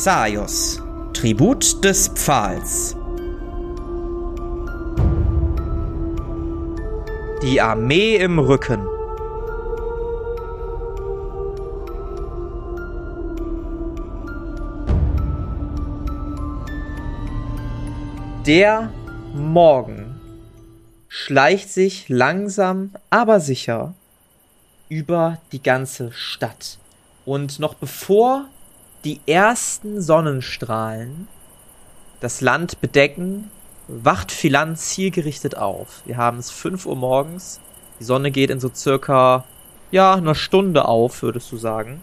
[0.00, 0.80] Xaios,
[1.12, 2.94] Tribut des Pfahls.
[7.42, 8.86] Die Armee im Rücken.
[18.46, 18.92] Der
[19.34, 20.20] Morgen
[21.08, 23.94] schleicht sich langsam, aber sicher
[24.88, 26.78] über die ganze Stadt.
[27.24, 28.46] Und noch bevor
[29.04, 31.28] die ersten Sonnenstrahlen
[32.20, 33.50] das Land bedecken,
[33.86, 36.02] wacht Philan zielgerichtet auf.
[36.04, 37.60] Wir haben es 5 Uhr morgens.
[38.00, 39.44] Die Sonne geht in so circa,
[39.90, 42.02] ja, einer Stunde auf, würdest du sagen.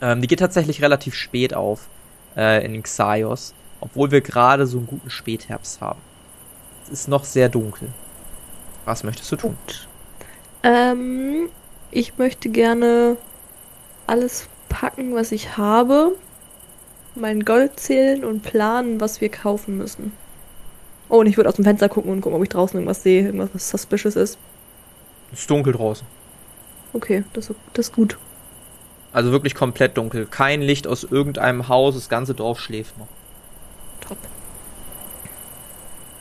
[0.00, 1.88] Ähm, die geht tatsächlich relativ spät auf
[2.36, 6.00] äh, in Xaios, obwohl wir gerade so einen guten Spätherbst haben.
[6.84, 7.88] Es ist noch sehr dunkel.
[8.84, 9.56] Was möchtest du tun?
[10.62, 11.48] Ähm,
[11.90, 13.16] ich möchte gerne
[14.06, 16.16] alles packen, was ich habe,
[17.14, 20.12] mein Gold zählen und planen, was wir kaufen müssen.
[21.08, 23.26] Oh, und ich würde aus dem Fenster gucken und gucken, ob ich draußen irgendwas sehe,
[23.26, 24.36] irgendwas, was suspicious ist.
[25.32, 26.04] Es ist dunkel draußen.
[26.92, 28.18] Okay, das, das ist gut.
[29.12, 30.26] Also wirklich komplett dunkel.
[30.26, 33.06] Kein Licht aus irgendeinem Haus, das ganze Dorf schläft noch.
[34.00, 34.18] Top.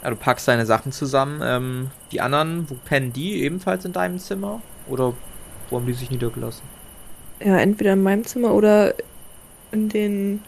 [0.03, 1.41] Ja, du packst deine Sachen zusammen.
[1.43, 3.41] Ähm, die anderen, wo pennen die?
[3.41, 4.61] Ebenfalls in deinem Zimmer?
[4.87, 5.13] Oder
[5.71, 6.72] wo haben die sich niedergelassen?
[7.39, 8.93] Ja, entweder in meinem Zimmer oder
[9.71, 10.43] in den.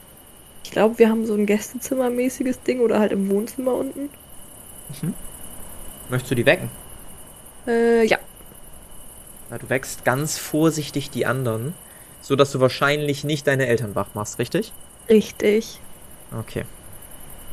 [0.64, 4.10] Ich glaube, wir haben so ein Gästezimmermäßiges Ding oder halt im Wohnzimmer unten.
[5.02, 5.14] Mhm.
[6.10, 6.70] Möchtest du die wecken?
[7.68, 8.18] Äh, ja.
[9.50, 9.58] ja.
[9.58, 11.74] Du wächst ganz vorsichtig die anderen,
[12.22, 14.74] so dass du wahrscheinlich nicht deine Eltern wach machst, richtig?
[15.10, 15.80] Richtig.
[16.38, 16.66] Okay.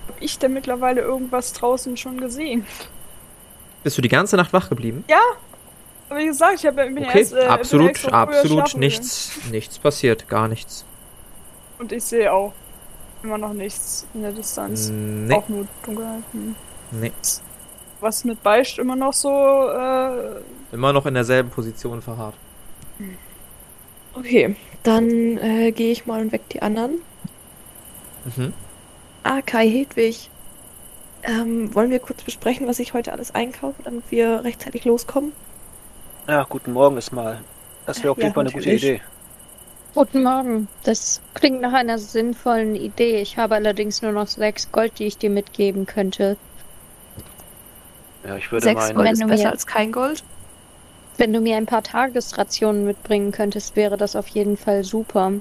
[0.08, 2.66] Hab ich denn mittlerweile irgendwas draußen schon gesehen?
[3.84, 5.04] Bist du die ganze Nacht wach geblieben?
[5.08, 5.20] Ja.
[6.12, 7.20] Aber wie gesagt, ich hab, bin okay.
[7.20, 7.32] erst.
[7.32, 10.84] Äh, absolut, bin absolut nichts, nichts passiert, gar nichts.
[11.78, 12.52] Und ich sehe auch
[13.22, 14.90] immer noch nichts in der Distanz.
[14.90, 15.32] Nee.
[15.32, 16.22] Auch nur Dunkelheit.
[16.32, 16.54] Hm.
[16.90, 17.12] Nee.
[18.00, 19.30] Was mit Beicht immer noch so.
[19.30, 20.42] Äh,
[20.72, 22.34] immer noch in derselben Position verharrt.
[24.12, 27.00] Okay, dann äh, gehe ich mal und weck die anderen.
[28.36, 28.52] Mhm.
[29.22, 30.28] Ah, Kai Hedwig.
[31.22, 35.32] Ähm, wollen wir kurz besprechen, was ich heute alles einkaufe, damit wir rechtzeitig loskommen?
[36.28, 37.38] Ja, guten Morgen erstmal.
[37.86, 38.70] Das wäre auf Ja, jeden Fall eine gute.
[38.70, 39.00] Idee.
[39.94, 40.68] Guten Morgen.
[40.84, 43.20] Das klingt nach einer sinnvollen Idee.
[43.20, 46.36] Ich habe allerdings nur noch sechs Gold, die ich dir mitgeben könnte.
[48.26, 48.94] Ja, ich würde Sechs meinen.
[48.94, 50.22] Gold Wenn ist du besser mir- als kein Gold.
[51.18, 55.32] Wenn du mir ein paar Tagesrationen mitbringen könntest, wäre das auf jeden Fall super.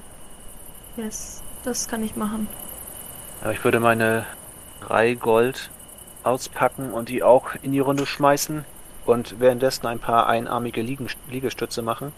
[0.96, 2.46] Yes, das kann ich machen.
[3.42, 4.26] Ja, ich würde meine
[4.80, 5.70] drei Gold
[6.24, 8.64] auspacken und die auch in die Runde schmeißen
[9.06, 12.12] und währenddessen ein paar einarmige Liegen Liegestütze machen.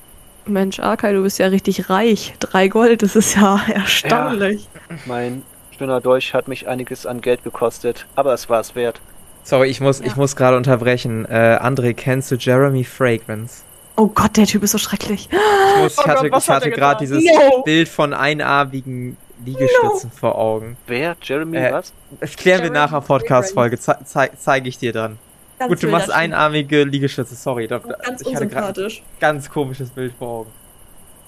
[0.47, 2.34] Mensch, Arkai, du bist ja richtig reich.
[2.39, 4.69] Drei Gold, das ist ja erstaunlich.
[5.06, 5.43] Mein
[5.77, 9.00] schöner Dolch hat mich einiges an Geld gekostet, aber es war es wert.
[9.43, 10.06] Sorry, ich muss, Ja.
[10.06, 11.25] ich muss gerade unterbrechen.
[11.27, 13.62] Äh, André, kennst du Jeremy Fragrance?
[13.97, 15.28] Oh Gott, der Typ ist so schrecklich.
[15.31, 17.62] Ich, muss, Oh ich hatte, Gott, was ich hat hatte er gerade dieses No.
[17.62, 20.77] Bild von einarmigen Liegestützen vor Augen.
[20.87, 21.16] Wer?
[21.22, 21.93] Jeremy Äh, was?
[22.21, 23.78] Das klären wir Jeremy nachher Podcast-Folge.
[23.78, 25.19] Ze zei zeige ich dir dann.
[25.59, 27.69] Ganz Gut, du machst einarmige Liegestütze, sorry.
[27.69, 28.88] Da, Ganz ich hatte gerade
[29.20, 30.53] ganz komisches Bild vor Augen.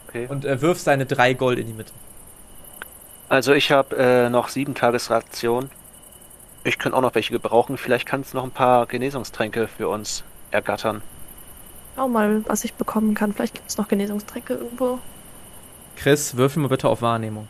[0.08, 0.26] Okay.
[0.28, 1.92] Und äh, wirfst deine drei Gold in die Mitte.
[3.28, 5.70] Also ich habe äh, noch sieben Tagesrationen.
[6.64, 7.78] Ich könnte auch noch welche gebrauchen.
[7.78, 11.02] Vielleicht kannst du noch ein paar Genesungstränke für uns ergattern.
[11.94, 13.32] Schau mal, was ich bekommen kann.
[13.32, 14.98] Vielleicht gibt es noch Genesungstränke irgendwo.
[15.96, 17.48] Chris, würfel mal bitte auf Wahrnehmung.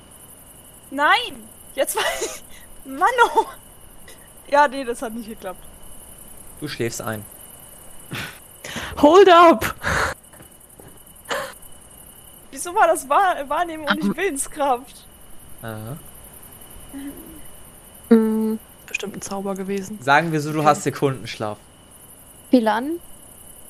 [0.90, 1.42] nein!
[1.74, 2.42] Jetzt war ich.
[2.90, 3.44] Mann, oh!
[4.48, 5.62] Ja, nee, das hat nicht geklappt.
[6.60, 7.24] Du schläfst ein.
[9.00, 9.74] Hold up!
[12.50, 15.04] Wieso war das Wahr Wahrnehmung und nicht Willenskraft?
[15.62, 15.96] Aha.
[18.14, 19.98] Mm, Bestimmt ein Zauber gewesen.
[20.00, 21.58] Sagen wir so, du hast Sekundenschlaf.
[22.50, 22.92] Philan,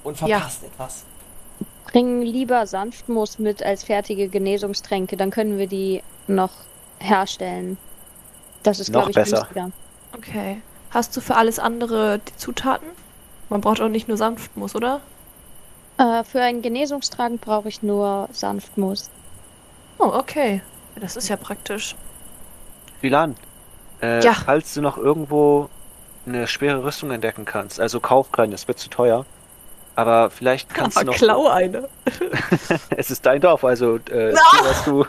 [0.05, 0.39] Und Ja.
[0.39, 1.05] verpasst etwas.
[1.87, 6.51] bring lieber Sanftmoos mit als fertige Genesungstränke, dann können wir die noch
[7.01, 7.79] herstellen.
[8.63, 9.39] Das ist, glaube ich, besser.
[9.39, 9.71] günstiger.
[10.17, 10.61] Okay.
[10.97, 12.89] Hast du für alles andere die Zutaten?
[13.51, 15.03] Man braucht auch nicht nur Sanftmus, oder?
[15.99, 19.11] Äh, für einen Genesungstrank brauche ich nur Sanftmoos.
[19.99, 20.63] Oh, okay.
[20.99, 21.95] Das ist ja praktisch.
[23.03, 23.37] Philan,
[24.01, 24.33] äh, Ja.
[24.33, 25.69] falls du noch irgendwo
[26.25, 29.27] eine schwere Rüstung entdecken kannst, also kauf keine, es wird zu teuer.
[29.97, 31.19] Aber vielleicht kannst Aber du noch.
[31.19, 31.91] klau eine.
[32.97, 35.05] es ist dein Dorf, also äh, was du.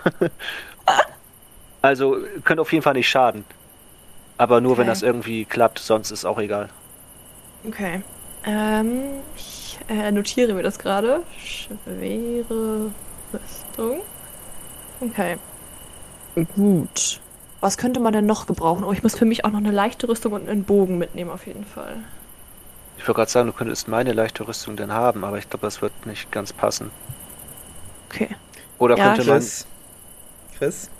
[1.81, 3.45] also könnte auf jeden Fall nicht schaden.
[4.37, 4.87] Aber nur wenn Okay.
[4.87, 6.73] das irgendwie klappt, sonst ist auch egal.
[7.63, 8.03] Okay.
[8.43, 11.25] Ähm, ich äh, notiere mir das gerade.
[11.35, 12.95] Schwere
[13.33, 14.01] Rüstung.
[15.01, 15.37] Okay.
[16.55, 17.21] Gut.
[17.59, 18.83] Was könnte man denn noch gebrauchen?
[18.83, 21.45] Oh, ich muss für mich auch noch eine leichte Rüstung und einen Bogen mitnehmen, auf
[21.47, 22.07] jeden Fall.
[22.97, 25.81] Ich wollte gerade sagen, du könntest meine leichte Rüstung denn haben, aber ich glaube, das
[25.81, 26.91] wird nicht ganz passen.
[28.09, 28.35] Okay.
[28.77, 29.51] Oder Ja, könnte man.
[29.51, 29.67] Chris,
[30.51, 30.91] Chris,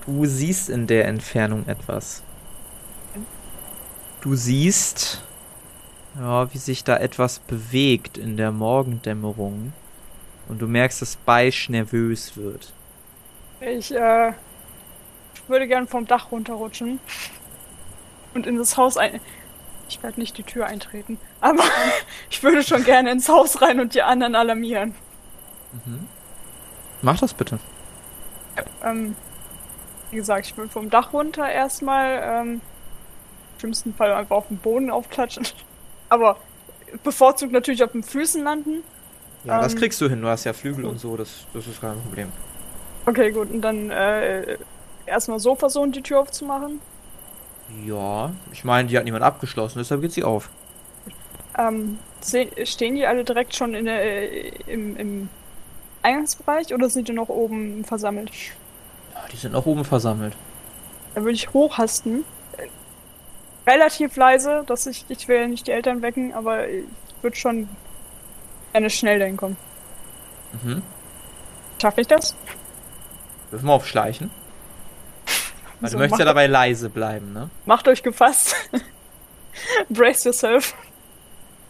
[0.00, 2.24] du siehst in der Entfernung etwas.
[4.20, 5.22] Du siehst,
[6.18, 9.72] ja, wie sich da etwas bewegt in der Morgendämmerung.
[10.48, 12.72] Und du merkst, dass Beisch nervös wird.
[13.60, 14.32] Ich, äh,
[15.50, 17.00] würde gern vom Dach runterrutschen.
[18.32, 19.20] Und in das Haus ein.
[19.88, 21.18] Ich werde nicht die Tür eintreten.
[21.40, 21.64] Aber
[22.30, 24.94] ich würde schon gerne ins Haus rein und die anderen alarmieren.
[25.84, 26.08] Mhm.
[27.02, 27.58] Mach das bitte.
[28.84, 29.16] Ähm,
[30.10, 32.60] wie gesagt, ich will vom Dach runter erstmal, ähm,
[33.60, 35.46] schlimmsten Fall einfach auf den Boden aufklatschen.
[36.08, 36.36] Aber
[37.04, 38.82] bevorzugt natürlich auf den Füßen landen.
[39.44, 40.20] Ja, das Ähm, kriegst du hin.
[40.22, 42.32] Du hast ja Flügel und so, das, das ist kein Problem.
[43.06, 44.58] Okay, gut, und dann äh,
[45.06, 46.80] erstmal so versuchen, die Tür aufzumachen.
[47.86, 50.50] Ja, ich meine, die hat niemand abgeschlossen, deshalb geht sie auf.
[51.56, 51.98] Ähm,
[52.64, 55.28] stehen die alle direkt schon in der, äh, im, im
[56.02, 58.30] Eingangsbereich oder sind die noch oben versammelt?
[59.14, 60.36] Ja, die sind auch oben versammelt.
[61.14, 62.24] Da würde ich hochhasten.
[63.66, 66.84] Relativ leise, dass ich, ich will nicht die Eltern wecken, aber ich
[67.22, 67.68] würde schon
[68.72, 69.56] gerne schnell dahin kommen.
[70.62, 70.82] Mhm.
[71.80, 72.34] Schaffe ich das?
[73.50, 74.30] Dürfen wir aufschleichen?
[75.80, 77.48] Weil So, du möchtest ja dabei leise bleiben, ne?
[77.66, 78.54] Macht euch gefasst.
[79.88, 80.74] Brace yourself.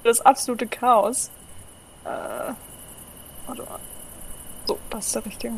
[0.02, 1.30] Das absolute Chaos.
[2.04, 2.08] Äh,
[3.46, 3.78] warte mal.
[4.66, 5.54] So, das ist der richtige.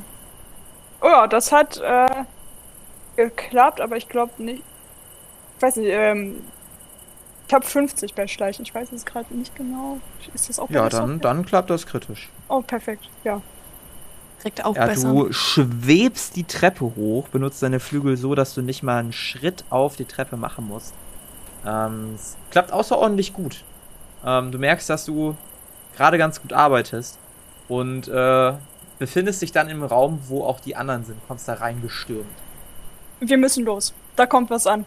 [1.00, 2.24] Oh ja, das hat äh,
[3.16, 4.62] geklappt, aber ich glaube nicht.
[5.62, 6.42] Ich weiß nicht, ähm,
[7.46, 8.64] ich habe 50 bei Schleichen.
[8.64, 10.00] Ich weiß es gerade nicht genau.
[10.34, 12.30] Ist das auch Ja, dann, dann klappt das kritisch.
[12.48, 13.08] Oh, perfekt.
[13.22, 13.40] Ja.
[14.40, 15.12] Direkt auch Ja, besser.
[15.12, 19.62] du schwebst die Treppe hoch, benutzt deine Flügel so, dass du nicht mal einen Schritt
[19.70, 20.94] auf die Treppe machen musst.
[21.64, 23.62] Ähm, es klappt außerordentlich gut.
[24.26, 25.36] Ähm, du merkst, dass du
[25.96, 27.18] gerade ganz gut arbeitest
[27.68, 28.52] und äh,
[28.98, 31.20] befindest dich dann im Raum, wo auch die anderen sind.
[31.28, 32.26] Kommst da reingestürmt.
[33.20, 33.94] Wir müssen los.
[34.16, 34.86] Da kommt was an.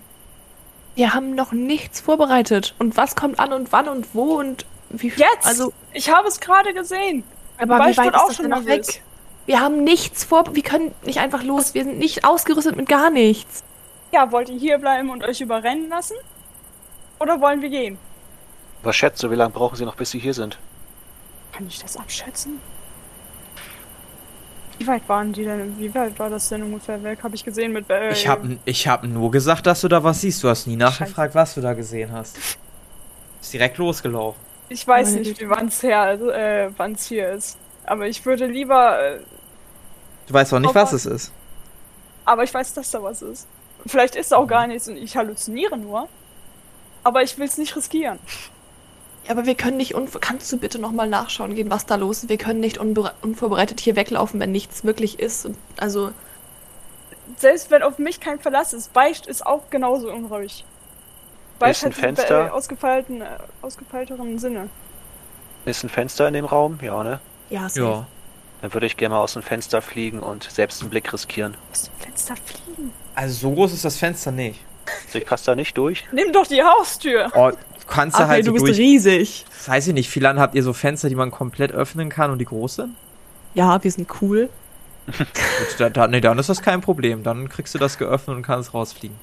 [0.96, 2.74] Wir haben noch nichts vorbereitet.
[2.80, 5.24] Und was kommt an und wann und wo und wie viel?
[5.24, 5.46] Jetzt!
[5.46, 7.24] Also, Ich habe es gerade gesehen.
[7.58, 9.04] aber Weil wie ich weit ist auch das schon noch weg?
[9.46, 10.56] Wir haben nichts vor.
[10.56, 11.74] Wir können nicht einfach los.
[11.74, 13.64] Wir sind nicht ausgerüstet mit gar nichts.
[14.12, 16.16] Ja, wollt ihr hier bleiben und euch überrennen lassen?
[17.20, 17.98] Oder wollen wir gehen?
[18.84, 20.58] Was schätzt du, wie lange brauchen sie noch, bis sie hier sind?
[21.52, 22.60] Kann ich das abschätzen?
[24.78, 25.78] Wie weit waren die denn?
[25.80, 27.20] Wie weit war das denn ungefähr weg?
[27.24, 27.90] Habe ich gesehen mit.
[27.90, 30.44] Äh, Ich habe ich hab nur gesagt, dass du da was siehst.
[30.44, 32.38] Du hast nie nachgefragt, was du da gesehen hast.
[33.42, 34.40] Ist direkt losgelaufen.
[34.70, 35.46] Ich weiß Meine nicht, Güte.
[35.46, 37.58] wie wann's her, also, äh, wann's hier ist.
[37.86, 39.00] Aber ich würde lieber.
[39.02, 39.20] Äh,
[40.28, 41.32] Du weißt auch nicht, was es ist.
[42.26, 43.48] aber ich weiß, dass da was ist.
[43.86, 46.08] Vielleicht ist da auch gar nichts und ich halluziniere nur.
[47.04, 48.18] Aber ich will's nicht riskieren.
[49.26, 49.94] Ja, aber wir können nicht.
[50.22, 52.30] Kannst du bitte nochmal nachschauen gehen, was da los ist?
[52.30, 55.46] Wir können nicht unvorbereitet hier weglaufen, wenn nichts wirklich ist.
[55.46, 56.12] Und also,
[57.38, 60.64] Selbst wenn auf mich kein Verlass ist, Beicht ist auch genauso unruhig.
[61.58, 62.48] Beicht ein hat Fenster?
[62.48, 63.26] Äh, ausgefeilten, äh,
[63.62, 64.70] ausgefeilteren Sinne.
[65.66, 66.78] Ist ein Fenster in dem Raum?
[66.82, 67.20] Ja, ne?
[67.50, 67.82] ja, safe.
[67.82, 68.08] Ja.
[68.62, 71.56] Dann würde ich gerne mal aus dem Fenster fliegen und selbst einen Blick riskieren.
[71.72, 72.94] Aus dem Fenster fliegen.
[73.16, 74.60] Also so groß ist das Fenster nicht.
[75.08, 76.06] Also ich passe da nicht durch.
[76.12, 77.32] Nimm doch die Haustür.
[77.36, 77.52] Oh,
[77.88, 78.78] kannst Ach, halt nee, so du bist durch.
[78.78, 79.46] riesig.
[79.50, 82.32] Das weiß ich nicht, wie lange habt ihr so Fenster, die man komplett öffnen kann
[82.32, 82.96] und die groß sind?
[83.54, 84.50] Ja, wir sind cool.
[85.06, 85.28] Gut,
[85.78, 87.24] da, da, nee, dann ist das kein Problem.
[87.24, 89.18] Dann kriegst du das geöffnet und kannst rausfliegen.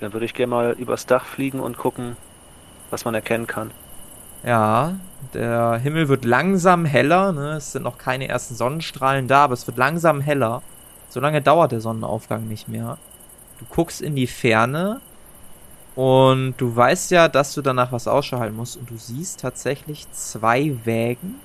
[0.00, 2.16] Dann würde ich gerne mal übers Dach fliegen und gucken,
[2.90, 3.70] was man erkennen kann.
[4.44, 4.96] Ja,
[5.32, 7.32] der Himmel wird langsam heller.
[7.32, 7.52] Ne?
[7.52, 10.62] Es sind noch keine ersten Sonnenstrahlen da, aber es wird langsam heller.
[11.08, 12.98] So lange dauert der Sonnenaufgang nicht mehr.
[13.58, 15.00] Du guckst in die Ferne
[15.94, 18.76] und du weißt ja, dass du danach was Ausschau halten musst.
[18.76, 21.40] Und du siehst tatsächlich zwei Wägen.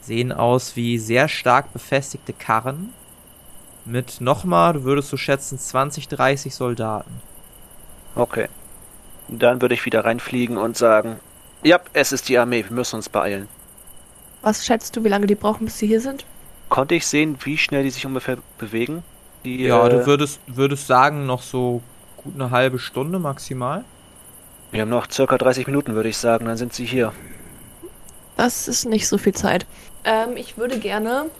[0.00, 2.92] Sehen aus wie sehr stark befestigte Karren.
[3.84, 7.22] Mit nochmal, du würdest so schätzen, 20, 30 Soldaten.
[8.14, 8.48] Okay.
[9.28, 11.20] Dann würde ich wieder reinfliegen und sagen,
[11.62, 13.48] ja, es ist die Armee, wir müssen uns beeilen.
[14.42, 16.24] Was schätzt du, wie lange die brauchen, bis sie hier sind?
[16.68, 19.04] Konnte ich sehen, wie schnell die sich ungefähr bewegen?
[19.44, 21.82] Die, Ja, äh, du würdest, würdest sagen, noch so
[22.22, 23.84] gut eine halbe Stunde maximal.
[24.70, 27.12] Wir haben noch circa 30 Minuten, würde ich sagen, dann sind sie hier.
[28.36, 29.66] Das ist nicht so viel Zeit.
[30.04, 31.30] Ähm, ich würde gerne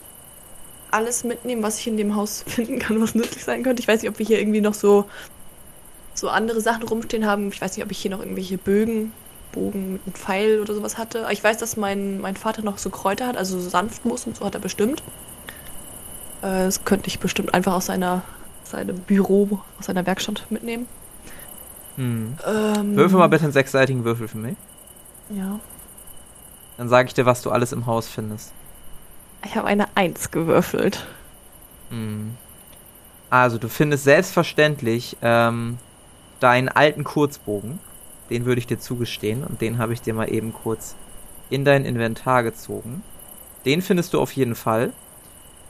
[0.90, 3.80] alles mitnehmen, was ich in dem Haus finden kann, was nützlich sein könnte.
[3.82, 5.08] Ich weiß nicht, ob wir hier irgendwie noch so,
[6.14, 7.48] so andere Sachen rumstehen haben.
[7.48, 9.12] Ich weiß nicht, ob ich hier noch irgendwelche Bögen,
[9.52, 11.26] Bogen mit einem Pfeil oder sowas hatte.
[11.30, 14.44] Ich weiß, dass mein, mein Vater noch so Kräuter hat, also so Sanftmus und so
[14.44, 15.02] hat er bestimmt.
[16.42, 18.22] Äh, Das könnte ich bestimmt einfach aus seiner
[18.70, 20.86] seinem Büro aus seiner Werkstatt mitnehmen.
[21.96, 22.36] Hm.
[22.46, 24.56] Ähm, Würfel mal bitte einen sechsseitigen Würfel für mich.
[25.30, 25.60] Ja.
[26.76, 28.52] Dann sage ich dir, was du alles im Haus findest.
[29.44, 31.06] Ich habe eine Eins gewürfelt.
[31.90, 32.36] Hm.
[33.28, 35.78] Also, du findest selbstverständlich ähm,
[36.40, 37.78] deinen alten Kurzbogen.
[38.30, 40.94] Den würde ich dir zugestehen und den habe ich dir mal eben kurz
[41.48, 43.02] in dein Inventar gezogen.
[43.64, 44.92] Den findest du auf jeden Fall.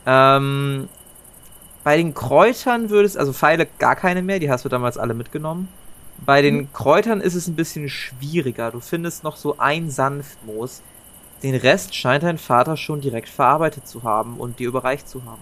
[0.07, 0.89] Ähm,
[1.83, 5.69] bei den Kräutern würdest, also Pfeile gar keine mehr, die hast du damals alle mitgenommen.
[6.25, 8.71] Bei den Kräutern ist es ein bisschen schwieriger.
[8.71, 10.83] Du findest noch so ein Sanftmoos.
[11.43, 15.41] Den Rest scheint dein Vater schon direkt verarbeitet zu haben und dir überreicht zu haben.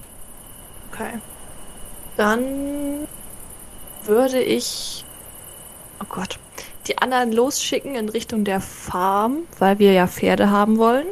[0.92, 1.18] Okay.
[2.16, 3.08] Dann
[4.04, 5.04] würde ich.
[6.00, 6.38] Oh Gott.
[6.86, 11.06] Die anderen losschicken in Richtung der Farm, weil wir ja Pferde haben wollen.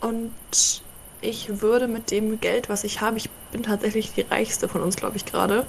[0.00, 0.82] Und
[1.26, 4.96] ich würde mit dem Geld, was ich habe, ich bin tatsächlich die reichste von uns,
[4.96, 5.66] glaube ich, gerade,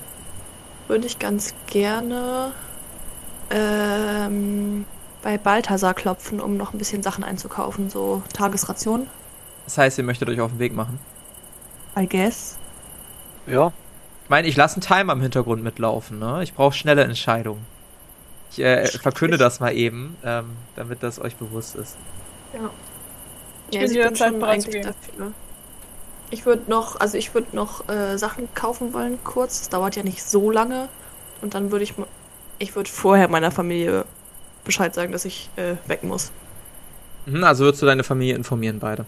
[0.88, 2.56] würde ich ganz gerne
[3.50, 4.88] ähm,
[5.22, 9.12] bei Balthasar klopfen, um noch ein bisschen Sachen einzukaufen, so Tagesration,
[9.66, 11.02] Das heißt, ihr möchtet euch auf den Weg machen.
[11.98, 12.60] I guess.
[13.46, 13.74] Ja,
[14.24, 16.44] Ich meine, ich lasse einen Timer im Hintergrund mitlaufen, ne?
[16.44, 17.68] Ich brauche schnelle Entscheidungen.
[18.50, 22.00] Ich äh, verkünde das mal eben, ähm, damit das euch bewusst ist.
[22.54, 22.76] Ja.
[23.72, 24.84] Ich ja, bin jederzeit schon bereit zu gehen.
[24.84, 25.36] dafür.
[26.30, 29.60] Ich würde noch, also ich würde noch äh, Sachen kaufen wollen, kurz.
[29.60, 30.90] Das dauert ja nicht so lange.
[31.42, 31.94] Und dann würde ich,
[32.60, 34.06] ich würde vorher meiner Familie
[34.66, 36.32] Bescheid sagen, dass ich äh, weg muss.
[37.26, 39.06] Mhm, also würdest du deine Familie informieren, beide.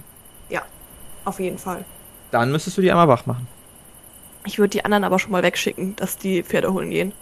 [1.26, 1.86] Auf jeden Fall.
[2.32, 3.48] Dann müsstest du die einmal wach machen.
[4.46, 7.14] Ich würde die anderen aber schon mal wegschicken, dass die Pferde holen gehen.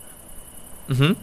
[0.88, 1.18] Mhm.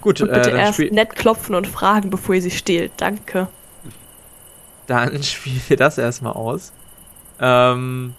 [0.00, 2.92] Gut, Und äh, bitte dann, erst nett klopfen und fragen, bevor ihr sie stehlt.
[2.96, 3.48] Danke.
[4.86, 6.72] dann spielen wir das erstmal aus.
[7.40, 8.14] Ähm,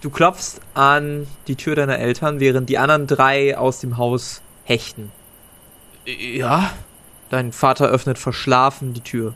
[0.00, 5.10] du klopfst an die Tür deiner Eltern, während die anderen drei aus dem Haus hechten.
[6.04, 6.70] Ja.
[7.30, 9.34] Dein Vater öffnet verschlafen die Tür.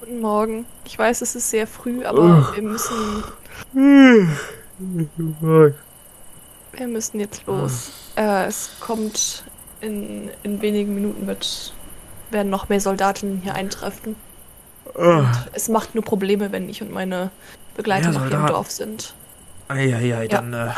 [0.00, 0.66] Guten Morgen.
[0.84, 3.22] Ich weiß, es ist sehr früh, aber wir müssen,
[6.72, 7.92] wir müssen jetzt los.
[8.16, 9.44] Äh, es kommt
[9.80, 11.72] in, in wenigen Minuten wird,
[12.30, 14.16] werden noch mehr Soldaten hier eintreffen.
[14.94, 17.30] Und es macht nur Probleme, wenn ich und meine
[17.78, 18.46] Begleiter Ja, noch hier im.
[18.46, 19.14] Dorf sind.
[19.68, 20.68] Eieiei, dann äh,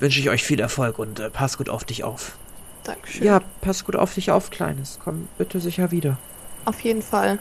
[0.00, 2.36] wünsche ich euch viel Erfolg und äh, pass gut auf dich auf.
[2.84, 3.26] Dankeschön.
[3.26, 4.98] Ja, pass gut auf dich auf, Kleines.
[5.02, 6.16] Komm bitte sicher wieder.
[6.64, 7.38] Auf jeden Fall.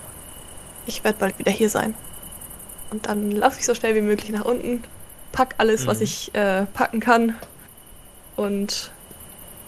[0.88, 1.94] Ich werde bald wieder hier sein.
[2.90, 4.84] Und dann laufe ich so schnell wie möglich nach unten,
[5.32, 6.04] pack alles, was Mhm.
[6.04, 7.36] ich äh, packen kann
[8.36, 8.92] und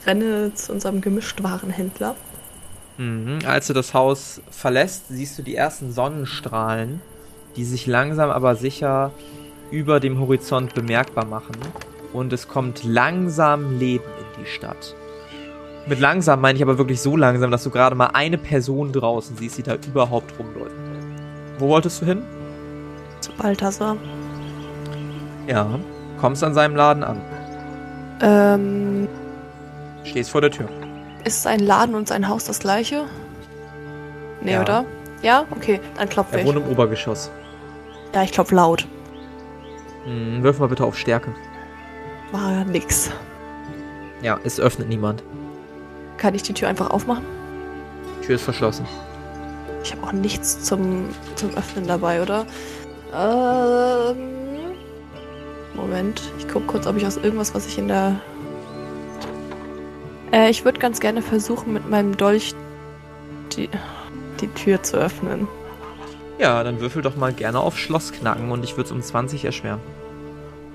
[0.07, 2.15] renne zu unserem Gemischtwarenhändler.
[2.97, 3.39] Mhm.
[3.45, 7.01] Als du das Haus verlässt, siehst du die ersten Sonnenstrahlen,
[7.55, 9.11] die sich langsam aber sicher
[9.71, 11.55] über dem Horizont bemerkbar machen.
[12.13, 14.95] Und es kommt langsam Leben in die Stadt.
[15.87, 19.35] Mit langsam meine ich aber wirklich so langsam, dass du gerade mal eine Person draußen
[19.35, 20.75] siehst, die da überhaupt rumläuft.
[21.59, 22.21] Wo wolltest du hin?
[23.19, 23.97] Zu Balthasar.
[25.47, 25.67] Ja,
[26.21, 27.21] kommst an seinem Laden an.
[28.21, 29.07] Ähm,
[30.03, 30.69] Stehst vor der Tür.
[31.25, 33.05] ist sein Laden und sein Haus das gleiche?
[34.41, 34.61] Nee, Ja.
[34.61, 34.85] oder?
[35.21, 35.45] Ja?
[35.51, 36.45] Okay, dann klopfe Er ich.
[36.45, 37.31] wohnt im Obergeschoss.
[38.13, 38.87] Ja, ich klopfe laut.
[40.05, 41.33] Hm, wirf mal bitte auf Stärke.
[42.31, 43.11] War nix.
[44.21, 45.23] Ja, es öffnet niemand.
[46.17, 47.25] Kann ich die Tür einfach aufmachen?
[48.21, 48.85] Tür ist verschlossen.
[49.83, 52.45] Ich habe auch nichts zum, zum Öffnen dabei, oder?
[53.13, 54.33] Ähm.
[55.75, 58.19] Moment, ich gucke kurz, ob ich aus irgendwas, was ich in der.
[60.31, 62.53] Äh, ich würde ganz gerne versuchen, mit meinem Dolch
[63.57, 63.69] die,
[64.39, 65.47] die Tür zu öffnen.
[66.39, 69.45] Ja, dann würfel doch mal gerne auf Schloss knacken und ich würde es um 20
[69.45, 69.79] erschweren.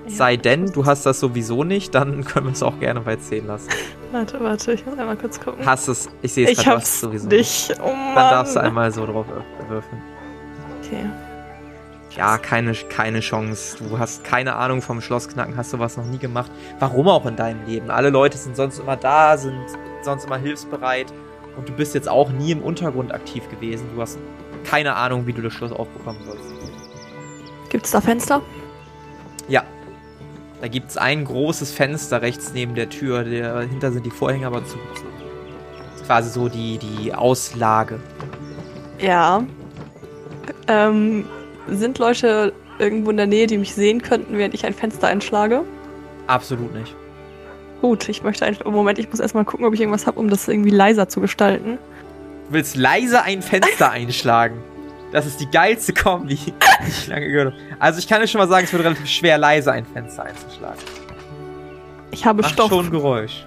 [0.05, 3.15] Ja, Sei denn, du hast das sowieso nicht, dann können wir es auch gerne bei
[3.15, 3.69] 10 lassen.
[4.11, 5.65] Warte, warte, ich muss einmal kurz gucken.
[5.65, 7.73] Hast es, ich sehe es ich hab's es sowieso nicht.
[7.81, 8.15] Oh Mann.
[8.15, 9.25] Dann darfst du einmal so drauf
[9.67, 10.01] würfeln.
[10.81, 11.05] Okay.
[12.15, 13.77] Ja, keine, keine Chance.
[13.77, 16.51] Du hast keine Ahnung vom Schlossknacken, hast sowas noch nie gemacht.
[16.79, 17.91] Warum auch in deinem Leben?
[17.91, 19.53] Alle Leute sind sonst immer da, sind
[20.01, 21.13] sonst immer hilfsbereit
[21.55, 23.85] und du bist jetzt auch nie im Untergrund aktiv gewesen.
[23.93, 24.17] Du hast
[24.63, 26.43] keine Ahnung, wie du das Schloss aufbekommen sollst.
[27.69, 28.41] Gibt's da Fenster?
[29.47, 29.63] Ja.
[30.61, 33.23] Da gibt's ein großes Fenster rechts neben der Tür.
[33.23, 35.09] Dahinter sind die Vorhänge aber zugezogen.
[35.91, 37.99] Das ist quasi so die, die Auslage.
[38.99, 39.43] Ja.
[40.67, 41.25] Ähm,
[41.67, 45.63] sind Leute irgendwo in der Nähe, die mich sehen könnten, während ich ein Fenster einschlage?
[46.27, 46.95] Absolut nicht.
[47.81, 48.65] Gut, ich möchte einfach.
[48.65, 51.77] Moment, ich muss erstmal gucken, ob ich irgendwas habe, um das irgendwie leiser zu gestalten.
[52.49, 54.61] Du willst leise ein Fenster einschlagen.
[55.11, 56.53] Das ist die geilste Kombi, die
[56.87, 57.63] ich lange gehört habe.
[57.79, 60.79] Also ich kann dir schon mal sagen, es wird relativ schwer, leise ein Fenster einzuschlagen.
[62.11, 62.69] Ich habe Mach Stoff.
[62.69, 63.45] schon Geräusch.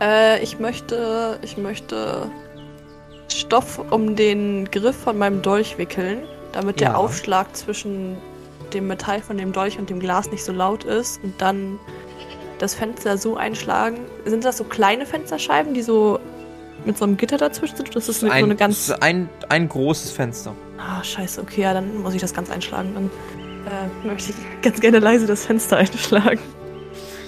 [0.00, 2.30] Äh, ich möchte, ich möchte
[3.32, 6.18] Stoff um den Griff von meinem Dolch wickeln,
[6.52, 6.94] damit der Ja.
[6.96, 8.16] Aufschlag zwischen
[8.72, 11.78] dem Metall von dem Dolch und dem Glas nicht so laut ist und dann
[12.58, 13.98] das Fenster so einschlagen.
[14.24, 16.18] Sind das so kleine Fensterscheiben, die so
[16.86, 17.94] mit so einem Gitter dazwischen sind?
[17.94, 18.86] Das ist so ein, eine ganz.
[18.86, 20.54] das ist ein, ein großes Fenster.
[20.78, 22.92] Ah, scheiße, okay, ja, dann muss ich das ganz einschlagen.
[22.94, 23.10] Dann
[23.66, 26.40] äh, möchte ich ganz gerne leise das Fenster einschlagen.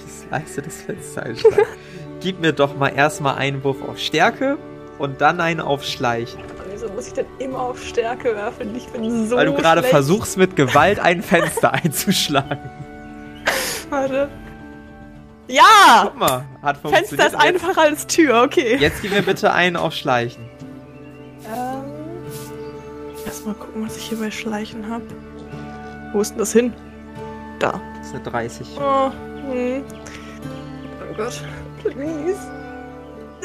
[0.05, 1.57] Das leiste das Fenster einschlagen.
[2.19, 4.57] Gib mir doch mal erstmal einen Wurf auf Stärke
[4.97, 6.39] und dann einen auf Schleichen.
[6.71, 8.75] Wieso muss ich denn immer auf Stärke werfen?
[8.75, 12.69] Ich bin so Weil du gerade versuchst, mit Gewalt ein Fenster einzuschlagen.
[13.89, 14.29] Warte.
[15.47, 16.03] Ja!
[16.03, 17.09] Guck mal, hat funktioniert.
[17.09, 18.77] Fenster ist jetzt, einfacher als Tür, okay.
[18.77, 20.49] Jetzt gib mir bitte einen auf Schleichen.
[21.45, 21.83] Ähm,
[23.25, 25.05] Erstmal gucken, was ich hier bei Schleichen habe.
[26.13, 26.73] Wo ist denn das hin?
[27.59, 27.79] Da.
[27.97, 28.67] Das ist eine 30.
[28.79, 29.11] Oh,
[29.49, 29.83] hm.
[31.01, 31.41] oh Gott.
[31.83, 32.39] Please.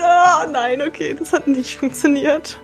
[0.01, 2.59] Ah, nein, okay, das hat nicht funktioniert.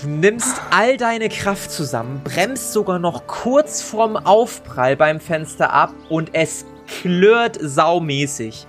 [0.00, 5.94] Du nimmst all deine Kraft zusammen, bremst sogar noch kurz vorm Aufprall beim Fenster ab
[6.10, 8.66] und es klirrt saumäßig.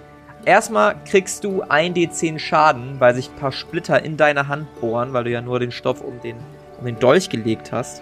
[0.48, 5.26] Erstmal kriegst du 1d10 Schaden, weil sich ein paar Splitter in deine Hand bohren, weil
[5.26, 6.38] du ja nur den Stoff um den,
[6.80, 8.02] um den Dolch gelegt hast.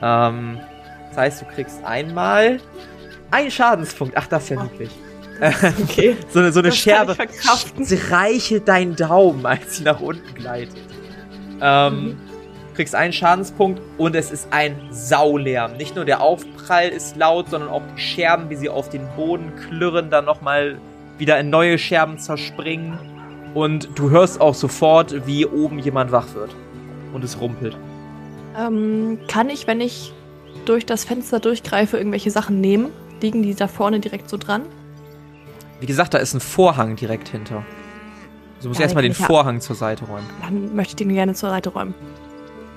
[0.00, 0.60] Ähm,
[1.08, 2.60] das heißt, du kriegst einmal
[3.32, 4.16] einen Schadenspunkt.
[4.16, 4.90] Ach, das ist ja niedlich.
[5.82, 6.16] Okay.
[6.28, 7.16] So eine, so eine Das Scherbe
[7.82, 10.76] streichelt deinen Daumen, als sie nach unten gleitet.
[11.62, 12.18] Ähm,
[12.74, 15.78] kriegst einen Schadenspunkt und es ist ein Saulärm.
[15.78, 19.50] Nicht nur der Aufprall ist laut, sondern auch die Scherben, wie sie auf den Boden
[19.56, 20.78] klirren, dann nochmal
[21.20, 22.98] wieder in neue Scherben zerspringen.
[23.54, 26.54] Und du hörst auch sofort, wie oben jemand wach wird.
[27.12, 27.76] Und es rumpelt.
[28.58, 30.12] Ähm, kann ich, wenn ich
[30.64, 32.90] durch das Fenster durchgreife, irgendwelche Sachen nehmen?
[33.20, 34.62] Liegen die da vorne direkt so dran?
[35.80, 37.56] Wie gesagt, da ist ein Vorhang direkt hinter.
[37.56, 37.64] Also
[38.62, 40.26] du musst Ja, erstmal den Vorhang zur Seite räumen.
[40.42, 41.94] Dann möchte ich den gerne zur Seite räumen.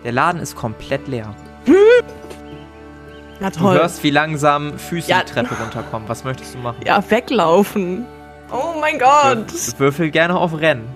[0.04, 1.34] Der Laden ist komplett leer.
[1.66, 3.76] Du toll.
[3.76, 5.22] hörst, wie langsam Füße Ja.
[5.24, 6.08] die Treppe runterkommen.
[6.08, 6.78] Was möchtest du machen?
[6.86, 8.06] Ja, weglaufen.
[8.54, 9.50] Oh mein Gott.
[9.50, 10.88] Wür- Würfel gerne auf Rennen.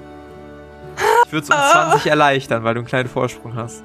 [1.25, 1.89] Ich würde es um Ah.
[1.91, 3.83] 20 erleichtern, weil du einen kleinen Vorsprung hast.